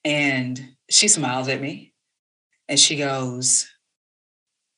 [0.05, 1.93] And she smiles at me
[2.69, 3.69] and she goes,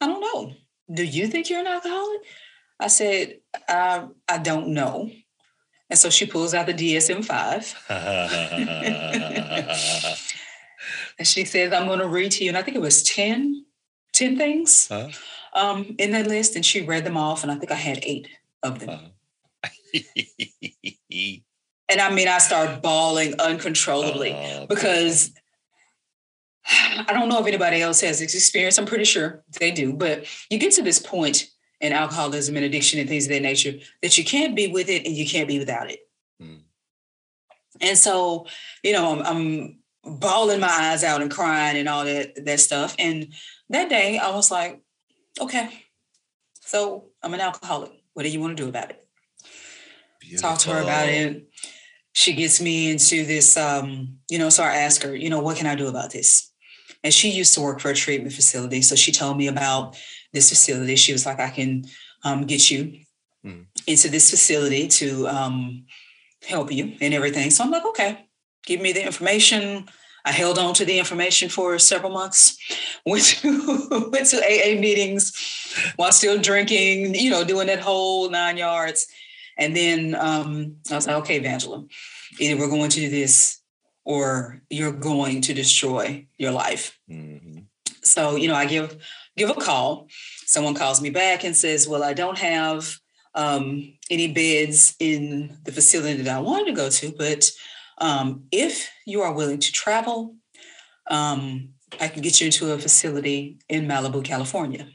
[0.00, 0.52] I don't know.
[0.92, 2.20] Do you think you're an alcoholic?
[2.78, 5.10] I said, I, I don't know.
[5.88, 7.84] And so she pulls out the DSM 5.
[11.18, 12.50] and she says, I'm going to read to you.
[12.50, 13.64] And I think it was 10,
[14.12, 14.88] 10 things.
[14.88, 15.08] Huh?
[15.54, 18.28] Um, in that list, and she read them off, and I think I had eight
[18.62, 18.90] of them.
[18.90, 19.08] Uh-huh.
[21.88, 25.32] and I mean, I started bawling uncontrollably uh, because
[26.66, 28.78] I don't know if anybody else has this experience.
[28.78, 31.48] I'm pretty sure they do, but you get to this point
[31.80, 35.06] in alcoholism and addiction and things of that nature that you can't be with it
[35.06, 36.00] and you can't be without it.
[36.42, 36.60] Mm.
[37.80, 38.46] And so,
[38.82, 39.78] you know, I'm, I'm
[40.18, 42.94] bawling my eyes out and crying and all that that stuff.
[42.98, 43.32] And
[43.68, 44.80] that day, I was like,
[45.40, 45.84] okay,
[46.60, 47.92] so I'm an alcoholic.
[48.14, 49.04] What do you want to do about it?
[50.20, 50.50] Beautiful.
[50.50, 51.48] Talk to her about it.
[52.12, 55.56] She gets me into this, um, you know, so I ask her, you know, what
[55.56, 56.52] can I do about this?
[57.02, 58.82] And she used to work for a treatment facility.
[58.82, 59.96] So she told me about
[60.32, 60.96] this facility.
[60.96, 61.84] She was like, I can
[62.22, 63.00] um, get you
[63.44, 63.66] mm.
[63.86, 65.84] into this facility to um,
[66.46, 67.50] help you and everything.
[67.50, 68.26] So I'm like, okay,
[68.64, 69.86] give me the information.
[70.24, 72.56] I held on to the information for several months.
[73.06, 75.32] Went to went to AA meetings
[75.96, 79.06] while still drinking, you know, doing that whole nine yards.
[79.58, 81.86] And then um, I was like, okay, Evangela,
[82.40, 83.60] either we're going to do this
[84.04, 86.98] or you're going to destroy your life.
[87.10, 87.60] Mm-hmm.
[88.02, 88.96] So, you know, I give
[89.36, 90.08] give a call.
[90.46, 92.98] Someone calls me back and says, well, I don't have
[93.34, 97.50] um, any beds in the facility that I wanted to go to, but
[97.98, 100.36] um, if you are willing to travel,
[101.08, 101.70] um,
[102.00, 104.88] I can get you into a facility in Malibu, California.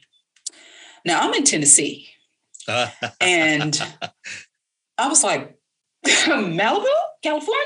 [1.05, 2.09] Now I'm in Tennessee.
[3.21, 3.81] and
[4.97, 5.57] I was like,
[6.05, 6.85] Malibu,
[7.23, 7.63] California?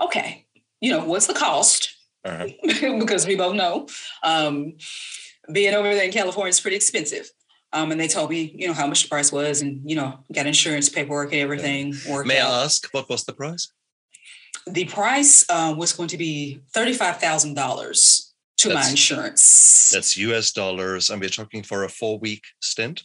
[0.00, 0.46] Okay.
[0.80, 1.96] You know, what's the cost?
[2.24, 2.46] Uh-huh.
[2.98, 3.88] because we both know
[4.22, 4.74] um,
[5.52, 7.30] being over there in California is pretty expensive.
[7.72, 10.18] Um, and they told me, you know, how much the price was, and you know,
[10.32, 11.94] got insurance paperwork and everything.
[12.04, 12.22] Yeah.
[12.24, 12.50] May out.
[12.50, 13.70] I ask what was the price?
[14.66, 19.90] The price uh, was going to be thirty-five thousand dollars to that's, my insurance.
[19.92, 20.52] That's U.S.
[20.52, 23.02] dollars, and we're talking for a four-week stint.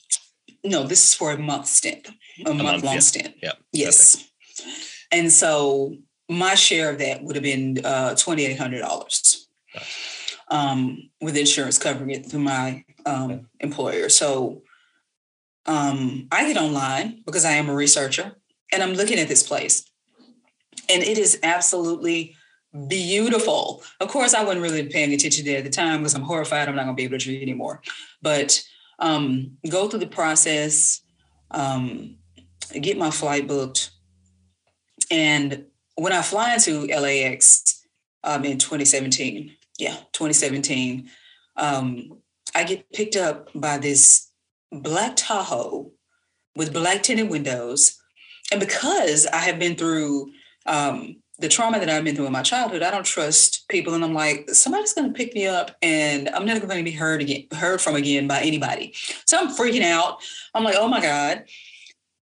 [0.63, 2.09] No, this is for a month stint,
[2.45, 2.99] a, a month, long yeah.
[2.99, 3.35] stint.
[3.41, 3.53] Yeah.
[3.71, 4.15] Yes.
[4.15, 4.69] Perfect.
[5.11, 5.95] And so
[6.27, 9.47] my share of that would have been uh, twenty-eight hundred dollars.
[10.47, 14.09] Um, with insurance covering it through my um, employer.
[14.09, 14.61] So
[15.65, 18.37] um, I get online because I am a researcher
[18.71, 19.83] and I'm looking at this place.
[20.89, 22.35] And it is absolutely
[22.87, 23.83] beautiful.
[23.99, 26.67] Of course, I wasn't really paying attention to it at the time because I'm horrified
[26.67, 27.81] I'm not going to be able to drink anymore.
[28.21, 28.63] But
[28.99, 31.01] um, go through the process,
[31.51, 32.17] um,
[32.79, 33.91] get my flight booked.
[35.11, 35.65] And
[35.95, 37.85] when I fly into LAX
[38.23, 41.09] um, in 2017, yeah, 2017,
[41.57, 42.19] um,
[42.53, 44.31] I get picked up by this
[44.71, 45.91] black Tahoe
[46.55, 47.97] with black tinted windows.
[48.51, 50.31] And because I have been through
[50.65, 53.93] um, the trauma that I've been through in my childhood, I don't trust people.
[53.93, 56.95] And I'm like, somebody's going to pick me up and I'm never going to be
[56.95, 58.93] heard again, heard from again by anybody.
[59.25, 60.19] So I'm freaking out.
[60.53, 61.43] I'm like, oh my God,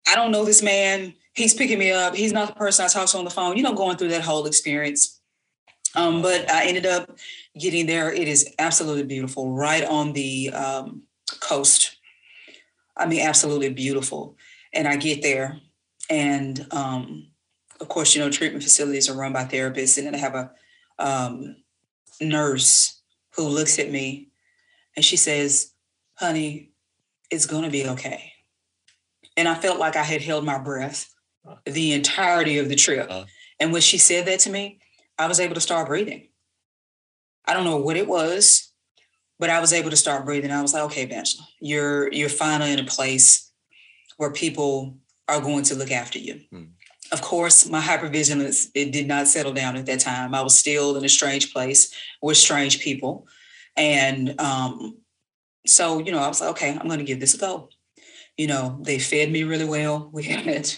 [0.07, 1.13] I don't know this man.
[1.33, 2.15] He's picking me up.
[2.15, 4.21] He's not the person I talk to on the phone, you know, going through that
[4.21, 5.19] whole experience.
[5.95, 7.17] Um, but I ended up
[7.57, 8.11] getting there.
[8.11, 11.03] It is absolutely beautiful, right on the um,
[11.39, 11.97] coast.
[12.95, 14.37] I mean, absolutely beautiful.
[14.73, 15.59] And I get there,
[16.09, 17.27] and um,
[17.79, 20.51] of course, you know, treatment facilities are run by therapists, and then I have a
[20.99, 21.57] um,
[22.21, 23.01] nurse
[23.35, 24.29] who looks at me,
[24.95, 25.71] and she says,
[26.15, 26.71] "Honey,
[27.29, 28.33] it's going to be okay."
[29.35, 31.13] And I felt like I had held my breath
[31.65, 33.07] the entirety of the trip.
[33.09, 33.25] Uh,
[33.59, 34.79] and when she said that to me,
[35.17, 36.29] I was able to start breathing.
[37.45, 38.71] I don't know what it was,
[39.39, 40.51] but I was able to start breathing.
[40.51, 43.51] I was like, okay, Bench, you're you're finally in a place
[44.17, 44.97] where people
[45.27, 46.41] are going to look after you.
[46.51, 46.63] Hmm.
[47.13, 50.33] Of course, my hypervigilance it did not settle down at that time.
[50.33, 53.27] I was still in a strange place with strange people,
[53.77, 54.97] and um,
[55.65, 57.69] so you know, I was like, okay, I'm going to give this a go.
[58.35, 60.09] You know, they fed me really well.
[60.11, 60.71] We had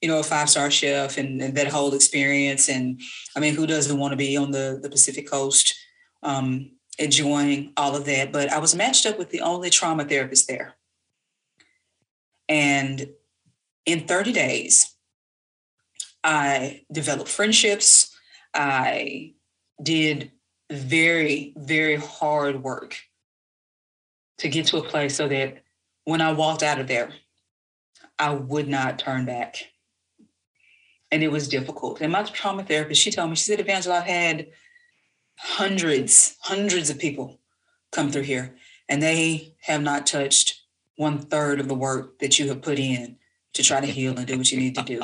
[0.00, 2.68] you know, a five star chef and, and, that whole experience.
[2.68, 3.00] And
[3.36, 5.74] I mean, who doesn't want to be on the, the Pacific coast
[6.22, 8.32] um, enjoying all of that?
[8.32, 10.74] But I was matched up with the only trauma therapist there.
[12.48, 13.10] And
[13.86, 14.94] in 30 days,
[16.22, 18.16] I developed friendships.
[18.54, 19.34] I
[19.82, 20.32] did
[20.70, 22.96] very, very hard work
[24.38, 25.62] to get to a place so that
[26.04, 27.12] when I walked out of there,
[28.18, 29.56] I would not turn back
[31.10, 32.00] and it was difficult.
[32.00, 34.46] And my trauma therapist, she told me, she said, Evangela, I've had
[35.36, 37.40] hundreds, hundreds of people
[37.90, 38.56] come through here,
[38.88, 40.62] and they have not touched
[40.96, 43.16] one third of the work that you have put in
[43.54, 45.00] to try to heal and do what you need to do.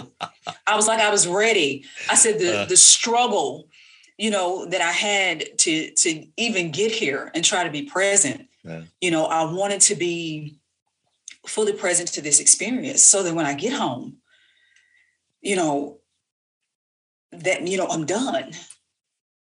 [0.67, 1.85] I was like, I was ready.
[2.09, 3.69] I said the uh, the struggle,
[4.19, 8.49] you know, that I had to to even get here and try to be present.
[8.65, 8.83] Yeah.
[9.01, 10.59] You know, I wanted to be
[11.47, 14.19] fully present to this experience so that when I get home,
[15.41, 16.01] you know,
[17.31, 18.51] that, you know, I'm done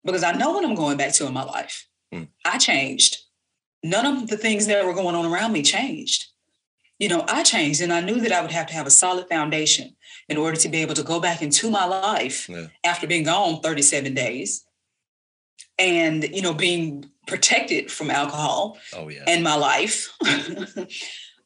[0.05, 1.87] because I know what I'm going back to in my life.
[2.15, 2.29] Mm.
[2.45, 3.19] I changed.
[3.83, 6.27] None of the things that were going on around me changed.
[6.99, 9.29] You know, I changed and I knew that I would have to have a solid
[9.29, 9.95] foundation
[10.29, 12.67] in order to be able to go back into my life yeah.
[12.85, 14.65] after being gone 37 days
[15.79, 19.25] and, you know, being protected from alcohol oh, yeah.
[19.29, 20.13] and my life.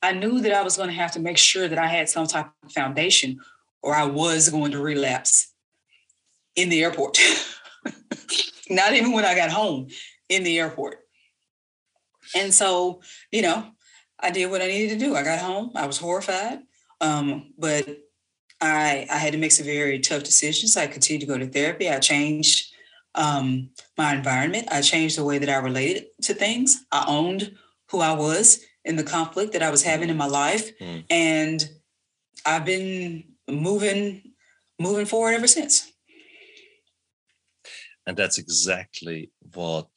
[0.02, 2.26] I knew that I was going to have to make sure that I had some
[2.26, 3.38] type of foundation
[3.82, 5.52] or I was going to relapse
[6.56, 7.18] in the airport.
[8.70, 9.88] Not even when I got home,
[10.28, 10.98] in the airport.
[12.34, 13.66] And so, you know,
[14.22, 15.16] I did what I needed to do.
[15.16, 15.72] I got home.
[15.74, 16.60] I was horrified.
[17.00, 17.86] Um, but
[18.60, 20.76] I I had to make some very tough decisions.
[20.76, 21.90] I continued to go to therapy.
[21.90, 22.72] I changed
[23.14, 24.68] um, my environment.
[24.70, 26.84] I changed the way that I related to things.
[26.92, 27.56] I owned
[27.90, 31.04] who I was in the conflict that I was having in my life, mm.
[31.10, 31.68] and
[32.46, 34.32] I've been moving
[34.78, 35.92] moving forward ever since.
[38.06, 39.90] And that's exactly what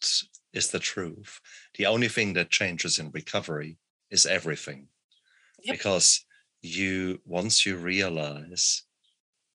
[0.54, 1.40] is the truth.
[1.76, 3.78] The only thing that changes in recovery
[4.12, 4.88] is everything.
[5.64, 5.76] Yep.
[5.76, 6.26] Because
[6.62, 8.84] you, once you realize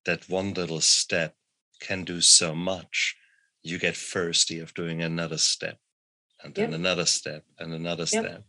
[0.05, 1.35] that one little step
[1.79, 3.15] can do so much,
[3.63, 5.77] you get thirsty of doing another step
[6.43, 6.79] and then yep.
[6.79, 8.25] another step and another yep.
[8.25, 8.43] step.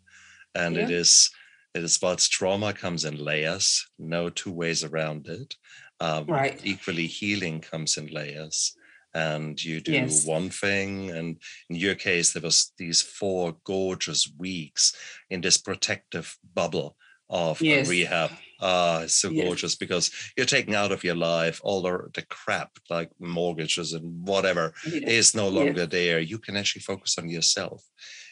[0.54, 1.30] And it is
[1.74, 5.56] it is but trauma comes in layers, no two ways around it.
[6.00, 6.60] Um, right.
[6.64, 8.76] Equally, healing comes in layers
[9.14, 10.26] and you do yes.
[10.26, 11.36] one thing and
[11.68, 14.94] in your case there was these four gorgeous weeks
[15.30, 16.96] in this protective bubble
[17.28, 17.88] of yes.
[17.88, 18.30] rehab.
[18.60, 19.44] Ah it's so yes.
[19.44, 24.26] gorgeous because you're taking out of your life all the, the crap like mortgages and
[24.26, 26.20] whatever is no longer there.
[26.20, 27.82] You can actually focus on yourself.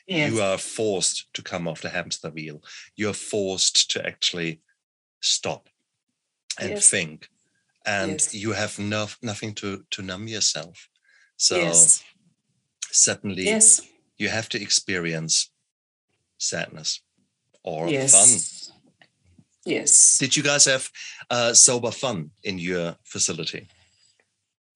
[0.06, 2.62] You are forced to come off the hamster wheel.
[2.96, 4.60] You're forced to actually
[5.20, 5.68] stop
[6.58, 7.28] and think
[7.86, 8.34] and yes.
[8.34, 10.88] you have no, nothing to to numb yourself
[11.36, 12.02] so yes.
[12.90, 13.80] suddenly yes.
[14.18, 15.50] you have to experience
[16.38, 17.00] sadness
[17.62, 18.12] or yes.
[18.12, 18.72] fun
[19.64, 20.88] yes did you guys have
[21.30, 23.68] uh, sober fun in your facility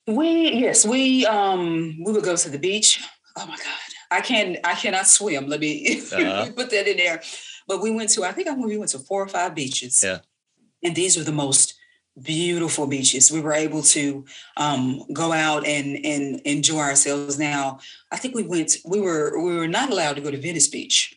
[0.07, 3.01] we yes we um we would go to the beach
[3.37, 6.51] oh my god i can i cannot swim let me uh-huh.
[6.55, 7.21] put that in there
[7.67, 10.19] but we went to i think I, we went to four or five beaches yeah
[10.83, 11.75] and these are the most
[12.23, 13.31] beautiful beaches.
[13.31, 14.25] We were able to
[14.57, 17.39] um, go out and and enjoy ourselves.
[17.39, 17.81] Now,
[18.13, 18.77] I think we went.
[18.85, 21.17] We were we were not allowed to go to Venice Beach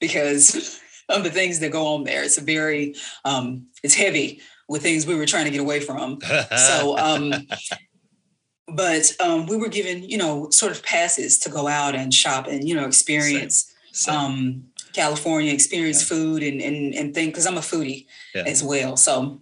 [0.00, 2.22] because of the things that go on there.
[2.22, 6.18] It's a very um, it's heavy with things we were trying to get away from.
[6.56, 6.96] so.
[6.98, 7.32] Um,
[8.68, 12.46] but um, we were given, you know, sort of passes to go out and shop
[12.46, 14.14] and, you know, experience Same.
[14.14, 14.14] Same.
[14.14, 14.64] Um,
[14.94, 16.16] California, experience yeah.
[16.16, 18.44] food and and and think because I'm a foodie yeah.
[18.46, 18.96] as well.
[18.96, 19.40] So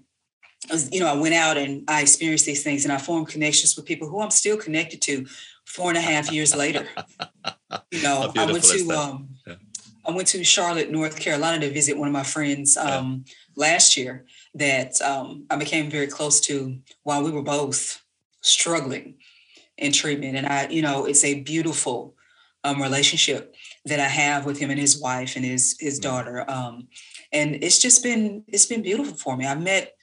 [0.91, 3.85] you know, I went out and I experienced these things and I formed connections with
[3.85, 5.27] people who I'm still connected to
[5.65, 6.87] four and a half years later.
[7.91, 9.55] You know, I went to um, yeah.
[10.05, 13.33] I went to Charlotte, North Carolina to visit one of my friends um, yeah.
[13.57, 18.03] last year that um, I became very close to while we were both
[18.41, 19.15] struggling
[19.79, 20.37] in treatment.
[20.37, 22.15] And I, you know, it's a beautiful
[22.65, 23.55] um, relationship
[23.85, 26.03] that I have with him and his wife and his his mm.
[26.03, 26.51] daughter.
[26.51, 26.89] Um,
[27.33, 29.47] and it's just been it's been beautiful for me.
[29.47, 29.95] I met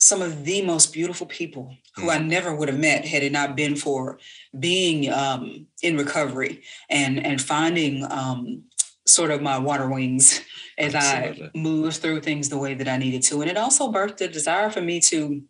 [0.00, 2.26] some of the most beautiful people who I mm.
[2.26, 4.18] never would have met had it not been for
[4.58, 8.64] being um, in recovery and and finding um,
[9.06, 10.40] sort of my water wings
[10.78, 11.50] as Absolutely.
[11.54, 13.42] I moved through things the way that I needed to.
[13.42, 15.42] And it also birthed a desire for me to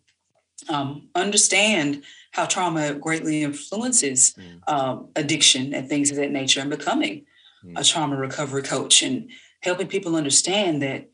[0.69, 4.59] um, understand how trauma greatly influences mm.
[4.67, 7.25] Um, addiction and things of that nature and becoming
[7.63, 7.79] mm.
[7.79, 9.29] a trauma recovery coach and
[9.61, 11.09] helping people understand that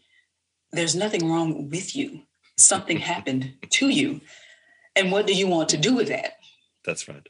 [0.71, 2.23] there's nothing wrong with you
[2.57, 4.21] something happened to you.
[4.95, 6.37] And what do you want to do with that?
[6.83, 7.27] That's right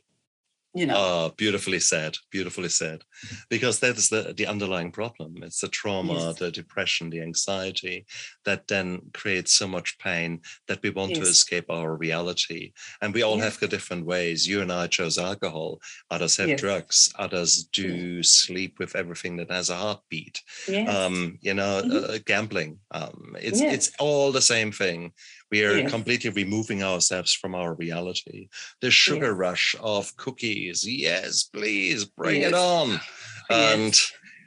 [0.77, 0.95] you know.
[0.97, 3.03] Oh beautifully said beautifully said.
[3.49, 5.43] Because that is the the underlying problem.
[5.43, 6.39] It's the trauma yes.
[6.39, 8.05] the depression the anxiety
[8.45, 11.19] that then creates so much pain that we want yes.
[11.19, 12.73] to escape our reality.
[13.01, 13.45] And we all yes.
[13.45, 14.47] have the different ways.
[14.47, 15.79] You and i chose alcohol.
[16.11, 17.11] Others have drugs.
[17.17, 20.41] Others do sleep with everything that has a heartbeat.
[20.87, 22.13] Um you know mm-hmm.
[22.13, 22.79] uh, gambling.
[22.91, 25.11] Um it's it's all the same thing
[25.51, 25.91] we are yes.
[25.91, 28.49] completely removing ourselves from our reality.
[28.81, 29.37] The sugar yes.
[29.37, 30.85] rush of cookies.
[30.87, 32.49] Yes, please bring yes.
[32.49, 32.99] it on.
[33.49, 33.97] And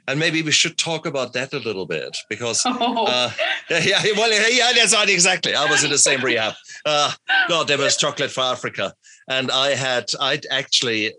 [0.07, 3.05] and maybe we should talk about that a little bit because oh.
[3.05, 3.31] uh,
[3.69, 5.55] yeah, well, yeah, that's right, exactly.
[5.55, 6.53] I was in the same rehab.
[6.85, 7.11] Uh,
[7.47, 8.93] God, there was chocolate for Africa,
[9.29, 11.13] and I had, I actually,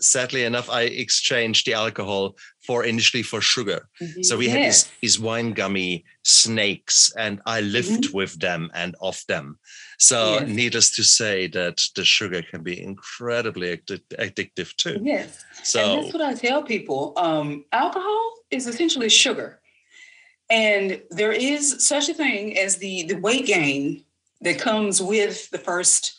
[0.00, 2.36] sadly enough, I exchanged the alcohol
[2.70, 3.88] for initially for sugar.
[4.00, 4.22] Mm-hmm.
[4.22, 8.16] So we had these, these wine gummy snakes, and I lived mm-hmm.
[8.16, 9.58] with them and off them.
[9.98, 10.48] So, yes.
[10.48, 15.00] needless to say, that the sugar can be incredibly addic- addictive too.
[15.02, 15.44] Yes.
[15.64, 17.12] So and that's what I tell people.
[17.16, 19.58] Um, alcohol is essentially sugar,
[20.48, 24.04] and there is such a thing as the the weight gain
[24.42, 26.14] that comes with the first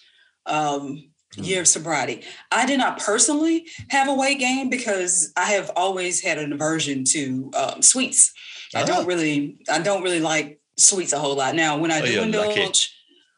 [0.45, 1.10] um.
[1.37, 2.23] Year of sobriety.
[2.51, 7.03] I did not personally have a weight gain because I have always had an aversion
[7.05, 8.33] to um, sweets.
[8.75, 11.55] I don't really, I don't really like sweets a whole lot.
[11.55, 12.71] Now, when I oh, do indulge, lucky.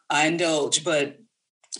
[0.09, 1.17] I indulge, but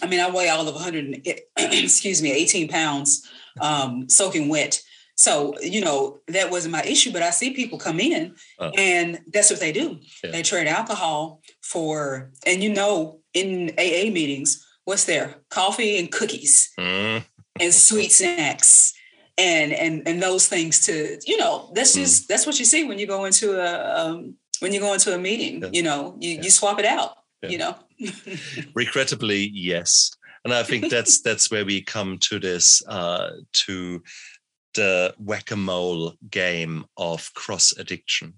[0.01, 1.22] I mean, I weigh all of 100,
[1.57, 3.30] excuse me, 18 pounds,
[3.61, 4.82] um, soaking wet.
[5.16, 8.72] So, you know, that wasn't my issue, but I see people come in Oh.
[8.76, 9.99] and that's what they do.
[10.24, 10.32] Yeah.
[10.32, 15.36] They trade alcohol for, and you know, in AA meetings, what's there?
[15.49, 17.23] Coffee and cookies Mm,
[17.59, 18.93] and sweet snacks
[19.38, 21.99] and and and those things to, you know, that's Mm.
[22.01, 25.13] just that's what you see when you go into a um when you go into
[25.13, 25.69] a meeting, Yeah.
[25.73, 26.41] you know, you, Yeah.
[26.43, 27.11] you swap it out,
[27.41, 27.49] Yeah.
[27.49, 27.75] you know.
[28.75, 30.11] regrettably, yes.
[30.45, 33.29] And I think that's that's where we come to this uh,
[33.65, 34.03] to
[34.75, 38.34] the whack-a-mole game of cross addiction,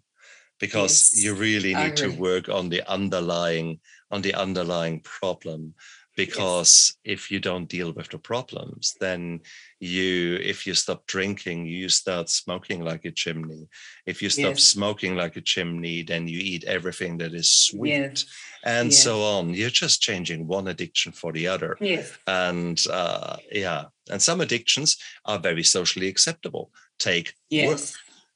[0.59, 3.79] because Yes, you really need to work on the underlying
[4.11, 5.73] on the underlying problem.
[6.16, 9.41] Because if you don't deal with the problems, then
[9.80, 13.68] you, if you stop drinking, you start smoking like a chimney.
[14.05, 14.63] If you stop Yes.
[14.63, 18.26] smoking like a chimney, then you eat everything that is sweet Yes.
[18.63, 19.03] and Yes.
[19.03, 19.53] so on.
[19.53, 21.78] You're just changing one addiction for the other.
[21.82, 22.11] Yes.
[22.26, 26.72] And uh, yeah, and some addictions are very socially acceptable.
[26.97, 27.80] Take work.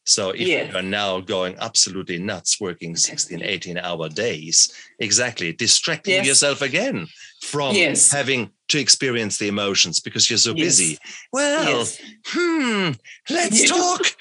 [0.09, 0.73] So if Yes.
[0.73, 6.25] you're now going absolutely nuts, working 16, 18 hour days, exactly, distracting Yes.
[6.25, 7.07] yourself again
[7.43, 8.11] from Yes.
[8.11, 10.65] having to experience the emotions because you're so Yes.
[10.65, 10.97] busy.
[11.31, 11.87] Well,
[12.25, 12.91] hmm,
[13.29, 14.15] let's talk.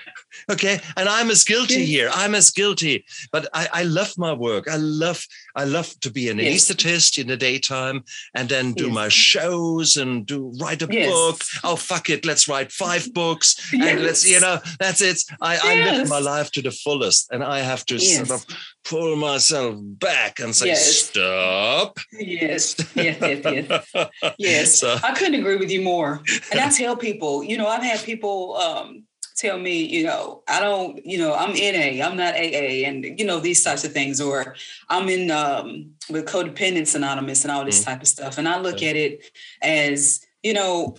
[0.51, 0.80] Okay.
[0.96, 2.11] And I'm as guilty here.
[2.14, 3.05] I'm as guilty.
[3.32, 4.68] But I, I love my work.
[4.68, 5.24] I love,
[5.55, 6.70] I love to be an Yes.
[6.70, 8.03] anesthetist in the daytime
[8.34, 8.94] and then do Yes.
[8.94, 11.11] my shows and do write a Yes.
[11.11, 11.42] book.
[11.64, 12.24] Oh fuck it.
[12.24, 13.57] Let's write five books.
[13.72, 15.20] And let's, you know, that's it.
[15.40, 17.30] I, I live my life to the fullest.
[17.30, 18.46] And I have to sort of
[18.84, 21.99] pull myself back and say, stop.
[22.12, 22.76] Yes.
[22.94, 23.18] Yes.
[23.20, 23.66] Yes.
[23.94, 24.09] Yes.
[24.38, 24.78] Yes.
[24.78, 26.22] So I couldn't agree with you more.
[26.51, 29.05] And I tell people, you know, I've had people um,
[29.39, 33.24] tell me, you know, I don't, you know, I'm NA, I'm not AA, and you
[33.24, 34.57] know these types of things, or
[34.89, 38.36] I'm in um, with Codependence Anonymous and all this type of stuff.
[38.39, 39.30] And I look at it
[39.62, 40.97] as, you know,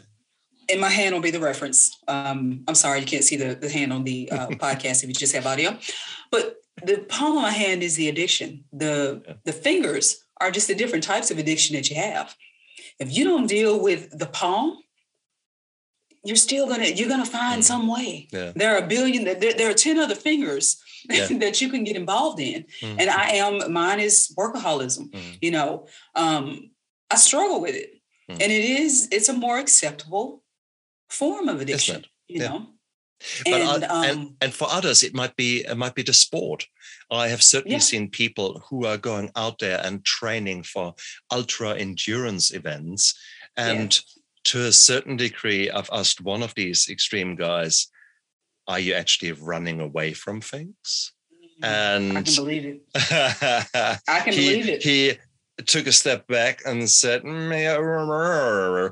[0.71, 1.97] and my hand will be the reference.
[2.07, 5.13] Um, I'm sorry you can't see the, the hand on the uh, podcast if you
[5.13, 5.77] just have audio,
[6.31, 8.63] but the palm of my hand is the addiction.
[8.71, 9.33] The Yeah.
[9.43, 12.35] the fingers are just the different types of addiction that you have.
[12.99, 14.77] If you don't deal with the palm,
[16.23, 17.65] you're still gonna you're gonna find Mhm.
[17.65, 18.27] some way.
[18.31, 18.51] Yeah.
[18.55, 19.23] There are a billion.
[19.25, 20.77] There, there are ten other fingers
[21.09, 21.27] Yeah.
[21.43, 22.95] that you can get involved in, Mm.
[22.99, 25.09] and I am mine is workaholism.
[25.11, 25.37] Mm.
[25.41, 26.71] You know, um,
[27.09, 27.91] I struggle with it,
[28.29, 28.41] Mm.
[28.41, 30.43] and it is it's a more acceptable
[31.09, 32.05] form of addiction.
[32.27, 32.47] You Yeah.
[32.49, 32.67] know,
[33.45, 36.13] but and, I- and, um, and for others it might be it might be the
[36.13, 36.67] sport
[37.11, 37.89] i have certainly Yeah.
[37.91, 40.93] seen people who are going out there and training for
[41.31, 43.13] ultra endurance events
[43.57, 43.99] and
[44.45, 47.87] to a certain degree i've asked one of these extreme guys
[48.67, 51.13] are you actually running away from things
[51.61, 52.81] And I can believe it.
[54.07, 54.83] I can he, believe it.
[54.83, 55.13] he
[55.65, 58.89] took a step back and said I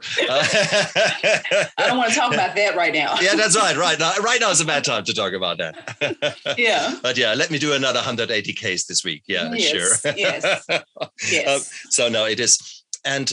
[1.77, 3.15] don't want to talk about that right now.
[3.21, 6.35] yeah that's right right now right now is a bad time to talk about that
[6.57, 6.95] yeah.
[7.01, 9.23] but yeah, let me do another 180 Ks this week.
[9.27, 10.13] Yeah, Yes, sure.
[10.17, 10.65] yes,
[11.31, 11.47] Yes.
[11.47, 13.31] Um, so no, it is, and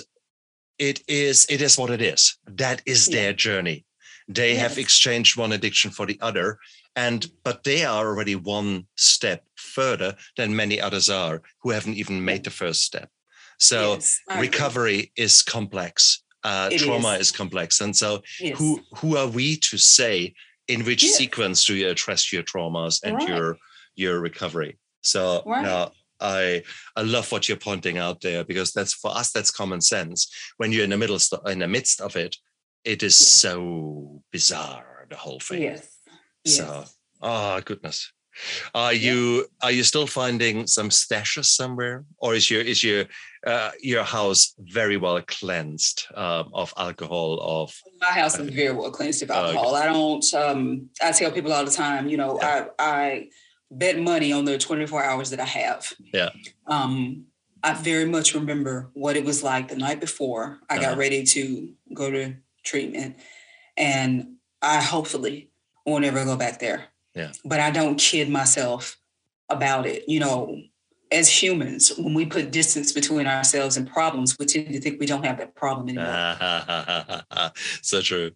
[0.78, 2.36] it is, it is what it is.
[2.46, 3.14] That is Yeah.
[3.16, 3.84] their journey.
[4.28, 6.58] They have exchanged one addiction for the other,
[6.96, 12.24] and but they are already one step further than many others are who haven't even
[12.24, 13.10] made the first step.
[13.58, 16.22] So Yes, recovery is complex.
[16.42, 17.20] Uh, trauma is.
[17.28, 18.58] is complex, and so Yes.
[18.58, 20.34] who who are we to say
[20.68, 21.16] in which Yes.
[21.16, 23.28] sequence do you address your traumas and Right.
[23.28, 23.58] your
[23.96, 25.62] your recovery so Right.
[25.62, 25.92] now
[26.24, 26.62] i
[26.96, 30.18] i love what you're pointing out there because that's for us that's common sense
[30.58, 32.32] when you're in the middle st- in the midst of it
[32.84, 33.26] it is Yeah.
[33.44, 33.54] so
[34.32, 35.82] bizarre the whole thing Yes.
[36.44, 36.56] Yes.
[36.56, 36.84] so
[37.22, 37.98] oh goodness
[38.74, 43.04] are you are you still finding some stashes somewhere or is your is your
[43.46, 47.68] uh, your house very well cleansed um, of alcohol of
[48.00, 49.38] my house is very well cleansed of okay.
[49.38, 49.74] alcohol.
[49.76, 50.26] I don't.
[50.34, 52.08] Um, I tell people all the time.
[52.08, 53.28] You know, I I
[53.70, 55.92] bet money on the 24 hours that I have.
[56.12, 56.30] Yeah.
[56.66, 57.26] Um,
[57.62, 60.90] I very much remember what it was like the night before I Uh-huh.
[60.90, 63.16] got ready to go to treatment,
[63.76, 65.50] and I hopefully
[65.86, 66.84] won't ever go back there.
[67.14, 67.32] Yeah.
[67.44, 68.98] But I don't kid myself
[69.48, 70.04] about it.
[70.08, 70.60] You know,
[71.10, 75.06] as humans, when we put distance between ourselves and problems, we tend to think we
[75.06, 77.52] don't have that problem anymore.
[77.82, 78.32] so true.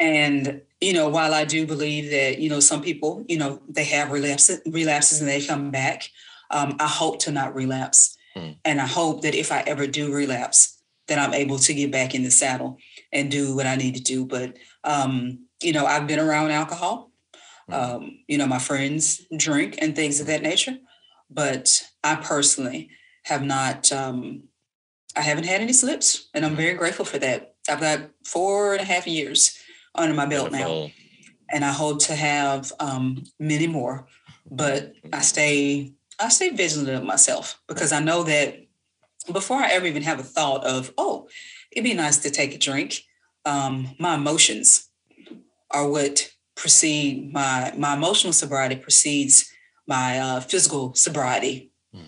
[0.00, 3.84] And you know, while I do believe that you know some people, you know, they
[3.84, 6.10] have relapses, relapses and they come back.
[6.50, 8.52] Um, I hope to not relapse, Hmm.
[8.64, 12.14] and I hope that if I ever do relapse, that I'm able to get back
[12.14, 12.78] in the saddle
[13.12, 14.24] and do what I need to do.
[14.24, 17.10] But um, you know, I've been around alcohol.
[17.68, 17.74] Hmm.
[17.74, 20.78] Um, you know, my friends drink and things of that nature,
[21.28, 22.90] but I personally
[23.24, 23.90] have not.
[23.92, 24.44] Um,
[25.16, 26.58] I haven't had any slips, and I'm Hmm.
[26.58, 27.56] very grateful for that.
[27.68, 29.57] I've got four and a half years
[29.98, 30.90] under my belt now.
[31.50, 34.06] And I hope to have um, many more.
[34.50, 38.66] But I stay I stay vigilant of myself because I know that
[39.32, 41.28] before I ever even have a thought of, oh,
[41.70, 43.02] it'd be nice to take a drink,
[43.44, 44.88] um, my emotions
[45.70, 49.50] are what precede my my emotional sobriety precedes
[49.86, 51.70] my uh, physical sobriety.
[51.94, 52.02] Mm.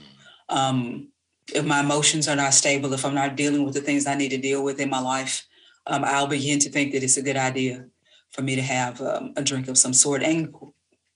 [0.48, 1.08] Um,
[1.54, 4.30] if my emotions are not stable, if I'm not dealing with the things I need
[4.30, 5.46] to deal with in my life,
[5.86, 7.86] um, I'll begin to think that it's a good idea
[8.30, 10.22] for me to have um, a drink of some sort.
[10.22, 10.54] And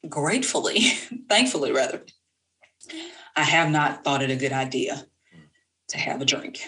[0.09, 0.81] gratefully,
[1.29, 2.05] thankfully, rather,
[3.37, 5.07] I have not thought it a good idea
[5.89, 6.61] to have a drink.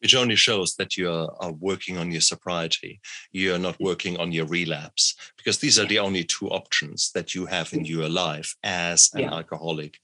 [0.00, 3.00] Which only shows that you are, are working on your sobriety.
[3.30, 7.36] You are not working on your relapse because these are the only two options that
[7.36, 9.32] you have in your life as an yeah.
[9.32, 9.98] alcoholic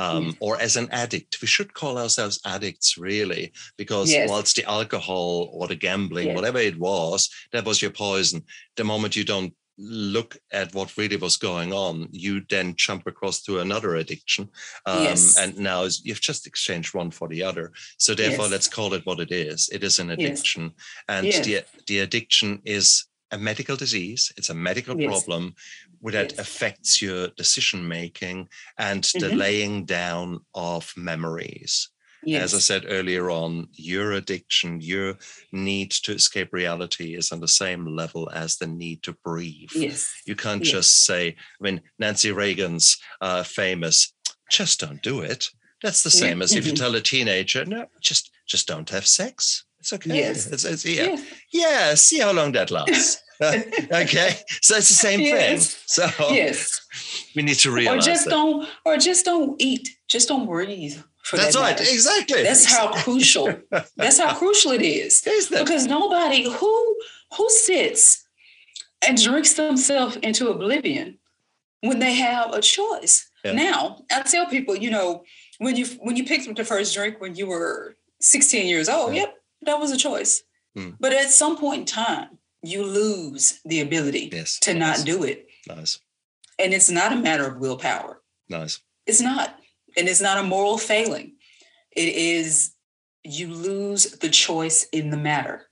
[0.00, 1.40] um, or as an addict.
[1.42, 4.30] We should call ourselves addicts, really, because yes.
[4.30, 6.36] whilst the alcohol or the gambling, yes.
[6.36, 8.42] whatever it was, that was your poison.
[8.76, 13.42] The moment you don't look at what really was going on, you then jump across
[13.42, 14.48] to another addiction.
[14.86, 15.38] Um, yes.
[15.38, 17.72] And now you've just exchanged one for the other.
[17.98, 19.68] So therefore, let's call it what it is.
[19.70, 20.72] It is an addiction.
[21.08, 24.32] And the, the addiction is a medical disease.
[24.36, 25.54] It's a medical problem
[26.02, 29.28] that affects your decision making and mm-hmm.
[29.28, 31.88] the laying down of memories.
[32.22, 32.42] Yes.
[32.42, 35.16] As I said earlier on, your addiction, your
[35.52, 39.70] need to escape reality is on the same level as the need to breathe.
[39.74, 40.12] Yes.
[40.26, 40.72] You can't yes.
[40.72, 44.12] just say, I mean, Nancy Reagan's uh, famous,
[44.50, 45.48] just don't do it.
[45.82, 46.44] That's the same yeah.
[46.44, 49.64] as if you tell a teenager, no, just just don't have sex.
[49.80, 50.16] It's okay.
[50.16, 50.46] Yes.
[50.46, 51.04] It's, it's, yeah.
[51.04, 51.18] yeah.
[51.50, 51.94] yeah.
[51.94, 53.22] See how long that lasts.
[53.42, 54.34] okay.
[54.60, 55.74] So it's the same yes.
[55.74, 56.08] thing.
[56.08, 57.26] So yes.
[57.36, 58.06] we need to realize.
[58.06, 58.30] Or just that.
[58.30, 59.88] don't or just don't eat.
[60.08, 60.96] Just don't breathe
[61.32, 61.84] that's that right, matter.
[61.90, 62.42] exactly.
[62.42, 63.54] That's how crucial.
[63.96, 65.22] that's how crucial it is.
[65.50, 66.96] Because nobody who
[67.36, 68.26] who sits
[69.06, 71.18] and drinks themselves into oblivion
[71.82, 73.30] when they have a choice.
[73.44, 73.52] Yeah.
[73.52, 75.24] Now, I tell people, you know,
[75.58, 79.14] when you when you picked up the first drink when you were 16 years old,
[79.14, 79.22] yeah.
[79.22, 80.42] yep, that was a choice.
[80.74, 80.90] Hmm.
[80.98, 84.58] But at some point in time, you lose the ability yes.
[84.60, 85.46] to not do it.
[85.68, 85.98] Nice.
[86.58, 88.20] And it's not a matter of willpower.
[88.48, 88.80] Nice.
[89.06, 89.56] It's not
[89.96, 91.34] and it's not a moral failing.
[91.92, 92.72] It is
[93.24, 95.66] you lose the choice in the matter.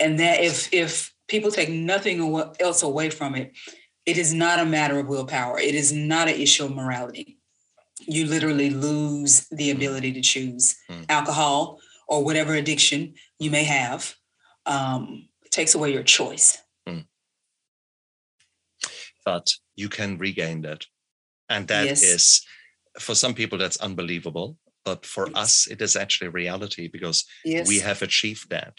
[0.00, 2.20] And that if if people take nothing
[2.60, 3.52] else away from it,
[4.06, 5.58] it is not a matter of willpower.
[5.58, 7.38] It is not an issue of morality.
[8.00, 9.76] You literally lose the hmm.
[9.76, 11.04] ability to choose mm.
[11.08, 14.14] alcohol or whatever addiction you may have.
[14.66, 16.58] Um, takes away your choice.
[16.86, 17.06] Mm.
[19.24, 20.84] But you can regain that.
[21.48, 22.02] And that yes.
[22.02, 22.46] is
[22.98, 25.36] for some people that's unbelievable but for yes.
[25.36, 27.68] us it is actually reality because yes.
[27.68, 28.76] we have achieved that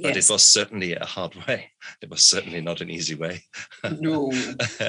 [0.00, 0.28] but yes.
[0.28, 1.70] it was certainly a hard way
[2.00, 3.42] it was certainly not an easy way
[3.98, 4.32] no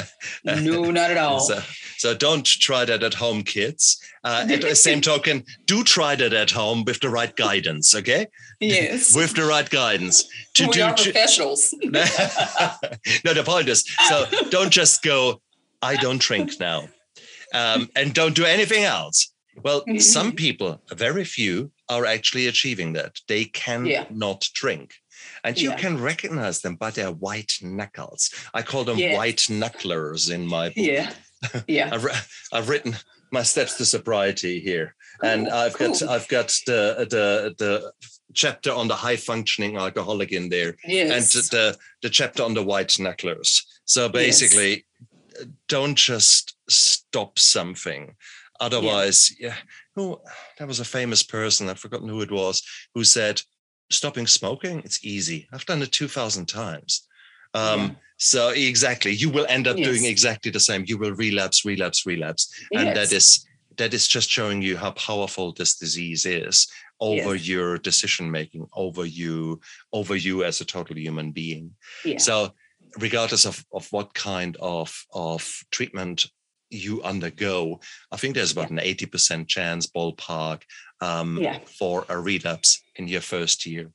[0.44, 1.60] no not at all so,
[1.98, 6.34] so don't try that at home kids uh, at the same token do try that
[6.34, 8.28] at home with the right guidance okay
[8.60, 14.26] yes with the right guidance to we do are professionals no the point is so
[14.50, 15.42] don't just go
[15.82, 16.88] i don't drink now
[17.54, 19.32] um, and don't do anything else.
[19.64, 20.00] Well, mm-hmm.
[20.00, 23.20] some people, very few, are actually achieving that.
[23.28, 24.50] They cannot yeah.
[24.54, 24.94] drink.
[25.44, 25.78] And you yeah.
[25.78, 28.32] can recognize them by their white knuckles.
[28.54, 29.16] I call them yeah.
[29.16, 30.78] white knucklers in my book.
[30.78, 31.12] Yeah.
[31.68, 31.90] Yeah.
[31.92, 32.96] I've, I've written
[33.32, 34.96] my steps to sobriety here.
[35.16, 35.30] Oh, cool.
[35.30, 35.90] And I've cool.
[35.90, 37.92] got I've got the the the
[38.34, 40.76] chapter on the high functioning alcoholic in there.
[40.86, 41.36] Yes.
[41.36, 43.64] And the the chapter on the white knucklers.
[43.86, 44.86] So basically,
[45.34, 45.48] yes.
[45.68, 48.16] don't just stop something.
[48.60, 49.48] Otherwise, yeah.
[49.48, 49.56] yeah.
[49.96, 50.22] Who
[50.60, 52.62] that was a famous person, I've forgotten who it was,
[52.94, 53.42] who said,
[53.92, 55.48] stopping smoking, it's easy.
[55.52, 57.08] I've done it 2,000 times.
[57.54, 57.90] Um, yeah.
[58.18, 59.88] So exactly, you will end up yes.
[59.88, 60.86] doing exactly the same.
[60.88, 62.82] You will relapse, relapse, relapse, yes.
[62.82, 66.68] and that is that is just showing you how powerful this disease is
[67.00, 67.48] over yes.
[67.48, 69.60] your decision making, over you,
[69.92, 71.72] over you as a total human being.
[72.06, 72.20] Yeah.
[72.20, 72.54] So
[73.00, 76.28] regardless of, of what kind of, of treatment
[76.70, 77.80] you undergo,
[78.12, 78.82] I think there's about yeah.
[78.82, 80.62] an 80% chance ballpark
[81.02, 81.60] um, yeah.
[81.66, 83.92] for a relapse in your first year.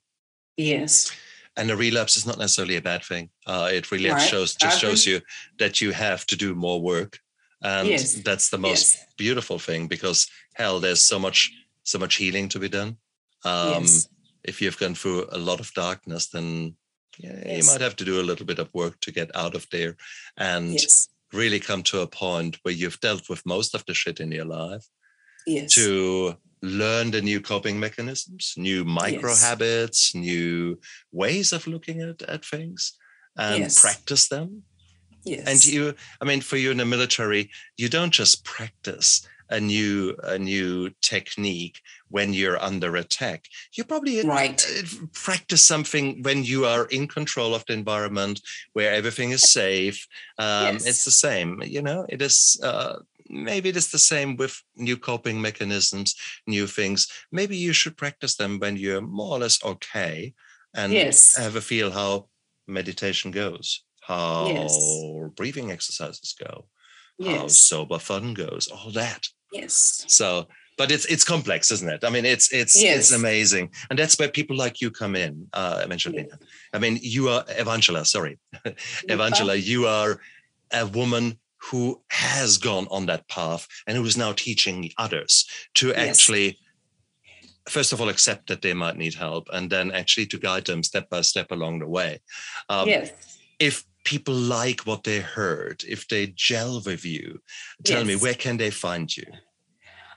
[0.56, 1.12] Yes.
[1.56, 3.30] And a relapse is not necessarily a bad thing.
[3.46, 4.20] Uh, it really right.
[4.20, 5.20] shows just shows you
[5.58, 7.18] that you have to do more work,
[7.62, 8.14] and yes.
[8.22, 9.06] that's the most yes.
[9.16, 11.50] beautiful thing because hell, there's so much
[11.82, 12.98] so much healing to be done.
[13.44, 14.08] Um, yes.
[14.44, 16.76] If you've gone through a lot of darkness, then
[17.18, 19.66] yeah, you might have to do a little bit of work to get out of
[19.72, 19.96] there,
[20.36, 20.78] and
[21.32, 24.44] really come to a point where you've dealt with most of the shit in your
[24.44, 24.86] life
[25.46, 25.74] yes.
[25.74, 29.42] to learn the new coping mechanisms, new micro yes.
[29.42, 30.78] habits, new
[31.12, 32.94] ways of looking at, at things
[33.36, 33.80] and yes.
[33.80, 34.62] practice them
[35.26, 35.46] Yes.
[35.48, 40.16] And you, I mean, for you in the military, you don't just practice a new
[40.24, 43.46] a new technique when you're under attack.
[43.72, 44.64] You probably right.
[44.78, 48.40] Uh, practice something when you are in control of the environment,
[48.72, 50.06] where everything is safe.
[50.38, 50.86] Um, yes.
[50.86, 52.06] It's the same, you know.
[52.08, 52.58] It is.
[52.62, 56.14] Uh, maybe it is the same with new coping mechanisms,
[56.46, 57.08] new things.
[57.32, 60.34] Maybe you should practice them when you're more or less okay,
[60.74, 61.36] and yes.
[61.36, 62.28] have a feel how
[62.66, 65.02] meditation goes, how yes.
[65.36, 66.66] breathing exercises go,
[67.18, 67.40] yes.
[67.40, 69.26] how sober fun goes, all that.
[69.52, 70.04] Yes.
[70.08, 72.04] So, but it's it's complex, isn't it?
[72.04, 72.98] I mean, it's it's yes.
[72.98, 75.46] it's amazing, and that's where people like you come in.
[75.52, 76.36] Uh, eventually, yeah.
[76.72, 78.06] I mean, you are Evangela.
[78.06, 78.38] Sorry,
[79.08, 79.60] Evangela.
[79.62, 80.20] You are
[80.72, 81.38] a woman
[81.70, 85.98] who has gone on that path and who is now teaching others to yes.
[85.98, 86.58] actually
[87.68, 90.82] first of all accept that they might need help and then actually to guide them
[90.82, 92.20] step by step along the way
[92.68, 93.12] um, yes
[93.58, 97.40] if people like what they heard if they gel with you
[97.84, 98.06] tell yes.
[98.06, 99.24] me where can they find you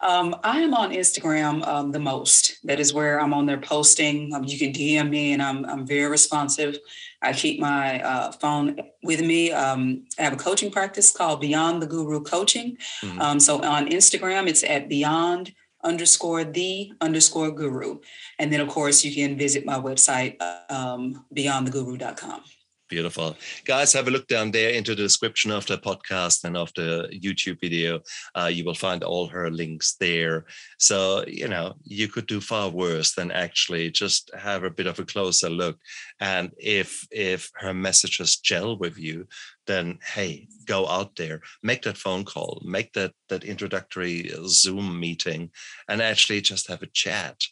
[0.02, 2.60] um, I am on Instagram um, the most.
[2.64, 4.34] That is where I'm on there posting.
[4.34, 6.78] Um, you can DM me, and I'm I'm very responsive.
[7.22, 9.52] I keep my uh, phone with me.
[9.52, 12.78] Um, I have a coaching practice called Beyond the Guru Coaching.
[13.02, 13.22] Mm-hmm.
[13.22, 15.54] Um, so on Instagram, it's at Beyond
[15.84, 18.00] underscore the underscore Guru,
[18.38, 22.42] and then of course you can visit my website um, beyondtheguru.com.
[22.90, 23.38] Beautiful.
[23.66, 27.08] Guys, have a look down there into the description of the podcast and of the
[27.14, 28.02] YouTube video.
[28.34, 30.46] Uh, you will find all her links there.
[30.80, 34.98] So, you know, you could do far worse than actually just have a bit of
[34.98, 35.78] a closer look.
[36.20, 39.28] And if if her messages gel with you,
[39.68, 45.52] then hey, go out there, make that phone call, make that that introductory Zoom meeting,
[45.88, 47.44] and actually just have a chat.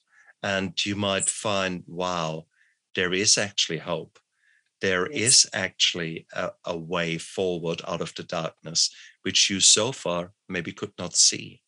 [0.41, 2.47] And you might find, wow,
[2.95, 4.17] there is actually hope
[4.81, 5.21] there yes.
[5.21, 8.91] is actually a, a, way forward out of the darkness,
[9.23, 11.61] which you so far maybe could not see.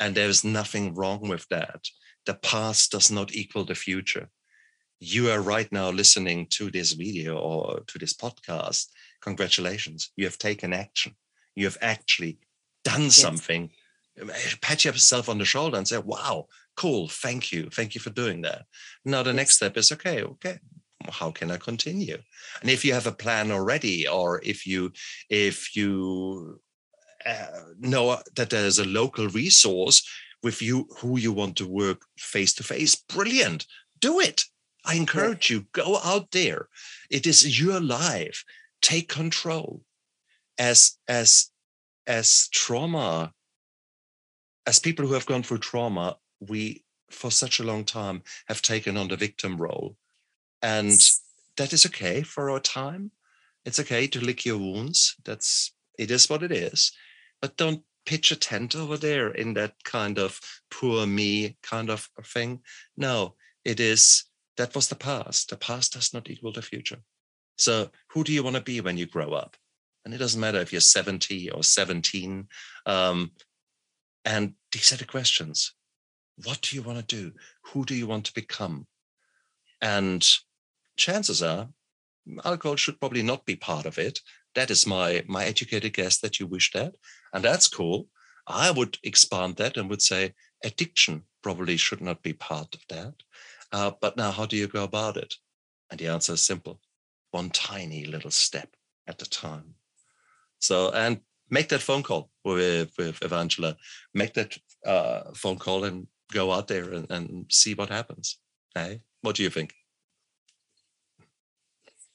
[0.00, 1.84] And there's nothing wrong with that.
[2.26, 4.30] The past does not equal the future.
[5.00, 8.86] You are right now listening to this video or to this podcast.
[9.20, 10.10] Congratulations.
[10.16, 11.16] You have taken action.
[11.54, 12.38] You have actually
[12.84, 13.16] done yes.
[13.16, 13.70] something.
[14.20, 17.08] Um, eh, pat yourself on the shoulder and say, wow, cool.
[17.08, 17.68] Thank you.
[17.70, 18.64] Thank you for doing that.
[19.04, 19.36] Now, the yes.
[19.36, 20.58] next step is okay, okay,
[21.10, 22.18] how can i continue?
[22.60, 24.92] And if you have a plan already or if you
[25.28, 26.60] if you
[27.24, 27.46] uh,
[27.78, 30.06] know that there's a local resource
[30.42, 33.66] with you who you want to work face to face brilliant.
[34.00, 34.44] Do it.
[34.84, 35.58] I encourage yeah.
[35.58, 36.68] you go out there.
[37.10, 38.44] It is your life.
[38.80, 39.82] Take control.
[40.58, 41.50] As as
[42.06, 43.32] as trauma
[44.66, 48.96] as people who have gone through trauma we for such a long time have taken
[48.96, 49.96] on the victim role
[50.62, 50.98] and
[51.56, 53.10] that is okay for a time.
[53.64, 55.16] It's okay to lick your wounds.
[55.24, 56.92] That's it is what it is.
[57.40, 60.40] But don't pitch a tent over there in that kind of
[60.70, 62.60] poor me kind of thing.
[62.96, 63.34] No
[63.64, 64.24] it is
[64.56, 65.50] that was the past.
[65.50, 66.98] The past does not equal the future.
[67.56, 69.56] So who do you want to be when you grow up?
[70.04, 72.48] And it doesn't matter if you're 70 or 17
[72.86, 73.30] um,
[74.24, 75.74] and these are the questions.
[76.44, 77.32] What do you want to do?
[77.66, 78.86] Who do you want to become?
[79.80, 80.26] And
[80.96, 81.68] chances are
[82.44, 84.20] alcohol should probably not be part of it.
[84.54, 86.94] That is my my educated guess that you wish that,
[87.32, 88.08] and that's cool.
[88.46, 90.34] I would expand that and would say
[90.64, 93.14] addiction probably should not be part of that.
[93.72, 95.34] Uh, but now, how do you go about it?
[95.90, 96.80] And the answer is simple:
[97.30, 98.76] one tiny little step
[99.06, 99.74] at a time.
[100.58, 101.20] So, and
[101.50, 103.76] make that phone call with with Evangela.
[104.14, 108.38] Make that uh, phone call and go out there and, and see what happens.
[108.74, 109.74] Hey, what do you think?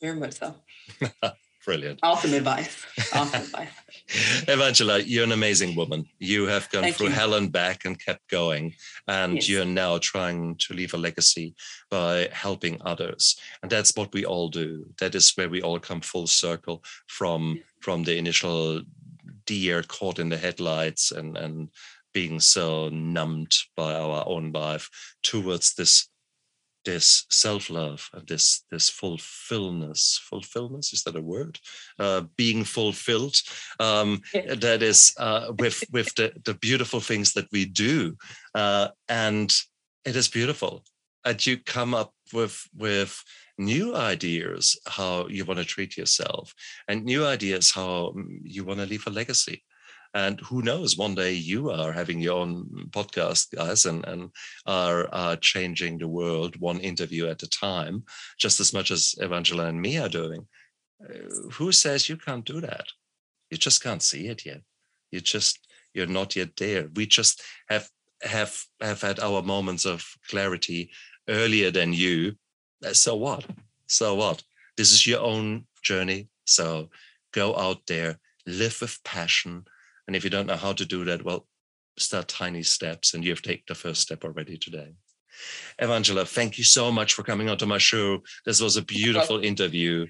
[0.01, 0.55] Very much so.
[1.67, 1.99] Brilliant.
[2.01, 2.85] Awesome advice.
[3.13, 3.71] Awesome advice.
[4.47, 6.05] Evangela, you're an amazing woman.
[6.17, 7.13] You have gone Thank through you.
[7.13, 8.73] hell and back and kept going.
[9.09, 9.49] And yes.
[9.49, 11.55] you're now trying to leave a legacy
[11.91, 13.37] by helping others.
[13.61, 14.85] And that's what we all do.
[14.99, 18.83] That is where we all come full circle from, from the initial
[19.45, 21.67] deer caught in the headlights and, and
[22.13, 24.89] being so numbed by our own life
[25.21, 26.07] towards this
[26.87, 31.59] this self-love and this this fulfillness fulfillment is that a word?
[31.99, 33.35] Uh, being fulfilled
[33.79, 38.15] um, that is uh, with with the, the beautiful things that we do
[38.55, 39.49] uh, and
[40.05, 40.83] it is beautiful.
[41.25, 43.21] And you come up with with
[43.57, 46.53] new ideas how you want to treat yourself
[46.87, 49.63] and new ideas how mm, you want to leave a legacy
[50.17, 54.31] and who knows, one day you are having your own podcast, guys, and, and
[54.65, 58.03] are, are changing the world one interview at a time,
[58.39, 60.47] just as much as Evangela and me are doing.
[61.03, 62.87] uh, who says you can't do that?
[63.51, 64.61] You just can't see it yet.
[65.11, 65.59] You just
[65.93, 66.89] you're not yet there.
[66.95, 67.87] We just have
[68.23, 70.89] have have had our moments of clarity
[71.29, 72.33] earlier than you.
[72.83, 73.45] Uh, so what?
[73.87, 74.43] So what?
[74.77, 76.29] This is your own journey.
[76.45, 76.89] So
[77.33, 79.65] go out there, live with passion.
[80.07, 81.47] And if you don't know how to do that, well,
[81.97, 83.13] start tiny steps.
[83.13, 84.93] And you've taken the first step already today.
[85.81, 88.23] Evangela, thank you so much for coming onto my show.
[88.45, 90.07] This was a beautiful interview.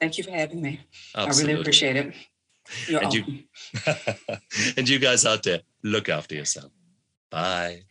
[0.00, 0.80] Thank you for having me.
[1.14, 1.52] Absolutely.
[1.52, 2.14] I really appreciate it.
[2.86, 3.24] You're and you
[4.76, 6.70] and you guys out there, look after yourself.
[7.30, 7.82] Bye.